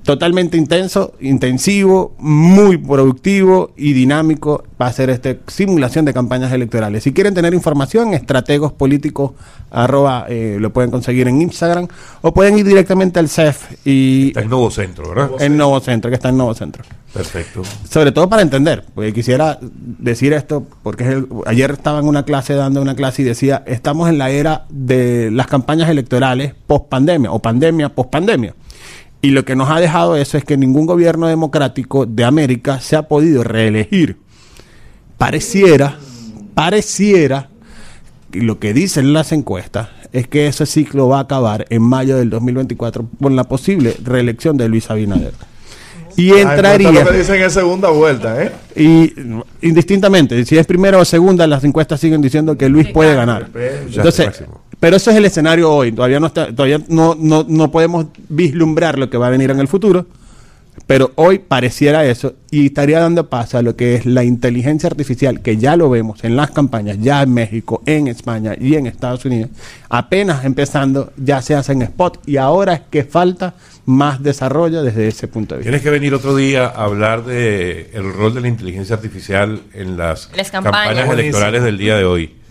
Totalmente 0.04 0.58
intenso, 0.58 1.14
intensivo, 1.20 2.14
muy 2.18 2.76
productivo 2.76 3.72
y 3.74 3.94
dinámico 3.94 4.62
va 4.80 4.88
a 4.88 4.92
ser 4.92 5.08
esta 5.08 5.34
simulación 5.46 6.04
de 6.04 6.12
campañas 6.12 6.52
electorales. 6.52 7.04
Si 7.04 7.14
quieren 7.14 7.32
tener 7.32 7.54
información, 7.54 8.12
estrategos 8.12 8.70
políticos 8.72 9.32
arroba, 9.70 10.26
eh, 10.28 10.58
lo 10.60 10.74
pueden 10.74 10.90
conseguir 10.90 11.26
en 11.26 11.40
Instagram 11.40 11.88
o 12.20 12.34
pueden 12.34 12.58
ir 12.58 12.66
directamente 12.66 13.18
al 13.18 13.30
CEF 13.30 13.72
y 13.86 14.28
Está 14.28 14.42
en 14.42 14.50
Nuevo 14.50 14.70
Centro, 14.70 15.08
¿verdad? 15.08 15.30
en 15.40 15.56
Nuevo 15.56 15.80
Centro, 15.80 16.10
que 16.10 16.16
está 16.16 16.28
en 16.28 16.36
Nuevo 16.36 16.52
Centro. 16.54 16.84
Perfecto. 17.14 17.62
Sobre 17.88 18.12
todo 18.12 18.28
para 18.28 18.42
entender, 18.42 18.84
porque 18.94 19.12
quisiera 19.14 19.58
decir 19.62 20.34
esto, 20.34 20.66
porque 20.82 21.04
es 21.04 21.10
el- 21.10 21.28
ayer 21.46 21.70
estaba 21.70 22.00
en 22.00 22.08
una 22.08 22.24
clase 22.24 22.52
dando 22.54 22.82
una 22.82 22.94
clase 22.94 23.22
y 23.22 23.24
decía, 23.24 23.62
estamos 23.66 24.10
en 24.10 24.18
la 24.18 24.28
era 24.30 24.66
de 24.68 25.30
las 25.30 25.46
campañas 25.46 25.88
electorales 25.88 26.52
post 26.66 26.88
pandemia 26.90 27.32
o 27.32 27.38
pandemia 27.40 27.88
post 27.88 28.10
pandemia. 28.10 28.54
Y 29.24 29.30
lo 29.30 29.46
que 29.46 29.56
nos 29.56 29.70
ha 29.70 29.80
dejado 29.80 30.16
eso 30.16 30.37
es 30.37 30.44
que 30.44 30.58
ningún 30.58 30.84
gobierno 30.84 31.26
democrático 31.26 32.04
de 32.04 32.24
América 32.24 32.80
se 32.80 32.94
ha 32.94 33.08
podido 33.08 33.42
reelegir. 33.42 34.18
Pareciera, 35.16 35.96
pareciera, 36.52 37.48
y 38.34 38.40
lo 38.40 38.58
que 38.58 38.74
dicen 38.74 39.14
las 39.14 39.32
encuestas, 39.32 39.88
es 40.12 40.28
que 40.28 40.46
ese 40.46 40.66
ciclo 40.66 41.08
va 41.08 41.20
a 41.20 41.22
acabar 41.22 41.64
en 41.70 41.80
mayo 41.80 42.18
del 42.18 42.28
2024 42.28 43.08
con 43.18 43.34
la 43.34 43.44
posible 43.44 43.96
reelección 44.04 44.58
de 44.58 44.68
Luis 44.68 44.90
Abinader. 44.90 45.32
Y 46.16 46.32
entraría... 46.32 46.88
encuesta 46.88 47.04
lo 47.04 47.10
que 47.12 47.18
dicen 47.18 47.42
es 47.42 47.52
segunda 47.54 47.88
vuelta, 47.88 48.44
¿eh? 48.44 48.52
Y 48.76 49.14
indistintamente, 49.62 50.44
si 50.44 50.58
es 50.58 50.66
primera 50.66 50.98
o 50.98 51.04
segunda, 51.06 51.46
las 51.46 51.64
encuestas 51.64 51.98
siguen 51.98 52.20
diciendo 52.20 52.58
que 52.58 52.68
Luis 52.68 52.88
puede 52.88 53.14
ganar. 53.14 53.48
Entonces, 53.54 54.44
pero 54.84 54.98
eso 54.98 55.10
es 55.10 55.16
el 55.16 55.24
escenario 55.24 55.72
hoy. 55.72 55.92
Todavía 55.92 56.20
no 56.20 56.26
está, 56.26 56.54
todavía 56.54 56.78
no, 56.88 57.16
no, 57.18 57.46
no 57.48 57.70
podemos 57.70 58.04
vislumbrar 58.28 58.98
lo 58.98 59.08
que 59.08 59.16
va 59.16 59.28
a 59.28 59.30
venir 59.30 59.50
en 59.50 59.58
el 59.58 59.66
futuro. 59.66 60.04
Pero 60.86 61.12
hoy 61.14 61.38
pareciera 61.38 62.04
eso 62.04 62.34
y 62.50 62.66
estaría 62.66 63.00
dando 63.00 63.30
paso 63.30 63.56
a 63.56 63.62
lo 63.62 63.76
que 63.76 63.94
es 63.94 64.04
la 64.04 64.24
inteligencia 64.24 64.90
artificial, 64.90 65.40
que 65.40 65.56
ya 65.56 65.76
lo 65.76 65.88
vemos 65.88 66.22
en 66.22 66.36
las 66.36 66.50
campañas, 66.50 66.98
ya 67.00 67.22
en 67.22 67.32
México, 67.32 67.82
en 67.86 68.08
España 68.08 68.56
y 68.60 68.74
en 68.74 68.86
Estados 68.86 69.24
Unidos. 69.24 69.48
Apenas 69.88 70.44
empezando, 70.44 71.14
ya 71.16 71.40
se 71.40 71.54
hacen 71.54 71.80
spot 71.80 72.20
y 72.26 72.36
ahora 72.36 72.74
es 72.74 72.80
que 72.90 73.04
falta 73.04 73.54
más 73.86 74.22
desarrollo 74.22 74.82
desde 74.82 75.08
ese 75.08 75.28
punto 75.28 75.54
de 75.54 75.60
vista. 75.60 75.70
Tienes 75.70 75.82
que 75.82 75.88
venir 75.88 76.12
otro 76.12 76.36
día 76.36 76.66
a 76.66 76.84
hablar 76.84 77.24
de 77.24 77.88
el 77.94 78.12
rol 78.12 78.34
de 78.34 78.42
la 78.42 78.48
inteligencia 78.48 78.96
artificial 78.96 79.62
en 79.72 79.96
las, 79.96 80.28
Las 80.36 80.50
campañas. 80.50 81.08
electorales 81.08 81.62
del 81.62 81.78
día 81.78 81.96
de 81.96 82.04
hoy. 82.04 82.43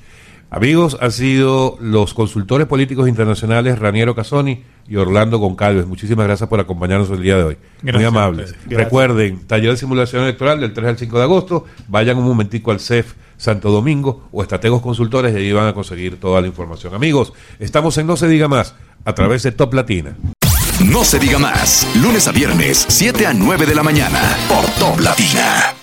Amigos, 0.53 0.97
han 1.01 1.11
sido 1.11 1.77
los 1.81 2.13
consultores 2.13 2.67
políticos 2.67 3.09
internacionales 3.09 3.79
Raniero 3.79 4.13
Casoni 4.13 4.63
y 4.87 4.97
Orlando 4.97 5.39
Goncalves. 5.39 5.87
Muchísimas 5.87 6.27
gracias 6.27 6.47
por 6.47 6.59
acompañarnos 6.59 7.09
el 7.09 7.23
día 7.23 7.37
de 7.37 7.43
hoy. 7.43 7.57
Muy 7.81 7.91
Gracias 7.91 8.07
amables. 8.07 8.55
Recuerden, 8.67 9.47
taller 9.47 9.71
de 9.71 9.77
simulación 9.77 10.21
electoral 10.21 10.59
del 10.59 10.71
3 10.71 10.89
al 10.89 10.97
5 10.99 11.17
de 11.17 11.23
agosto. 11.23 11.65
Vayan 11.87 12.17
un 12.17 12.25
momentico 12.25 12.69
al 12.69 12.79
CEF 12.79 13.15
Santo 13.35 13.71
Domingo 13.71 14.29
o 14.31 14.43
Estrategos 14.43 14.83
Consultores 14.83 15.33
y 15.33 15.37
ahí 15.37 15.51
van 15.51 15.65
a 15.65 15.73
conseguir 15.73 16.19
toda 16.19 16.39
la 16.39 16.45
información. 16.45 16.93
Amigos, 16.93 17.33
estamos 17.57 17.97
en 17.97 18.05
No 18.05 18.15
se 18.15 18.27
diga 18.27 18.47
más 18.47 18.75
a 19.05 19.15
través 19.15 19.41
de 19.41 19.53
Top 19.53 19.73
Latina. 19.73 20.15
No 20.85 21.03
se 21.03 21.17
diga 21.17 21.39
más. 21.39 21.87
Lunes 21.99 22.27
a 22.27 22.31
viernes, 22.31 22.85
7 22.89 23.25
a 23.25 23.33
9 23.33 23.65
de 23.65 23.73
la 23.73 23.81
mañana. 23.81 24.19
Por 24.47 24.65
Top 24.75 24.99
Latina. 24.99 25.82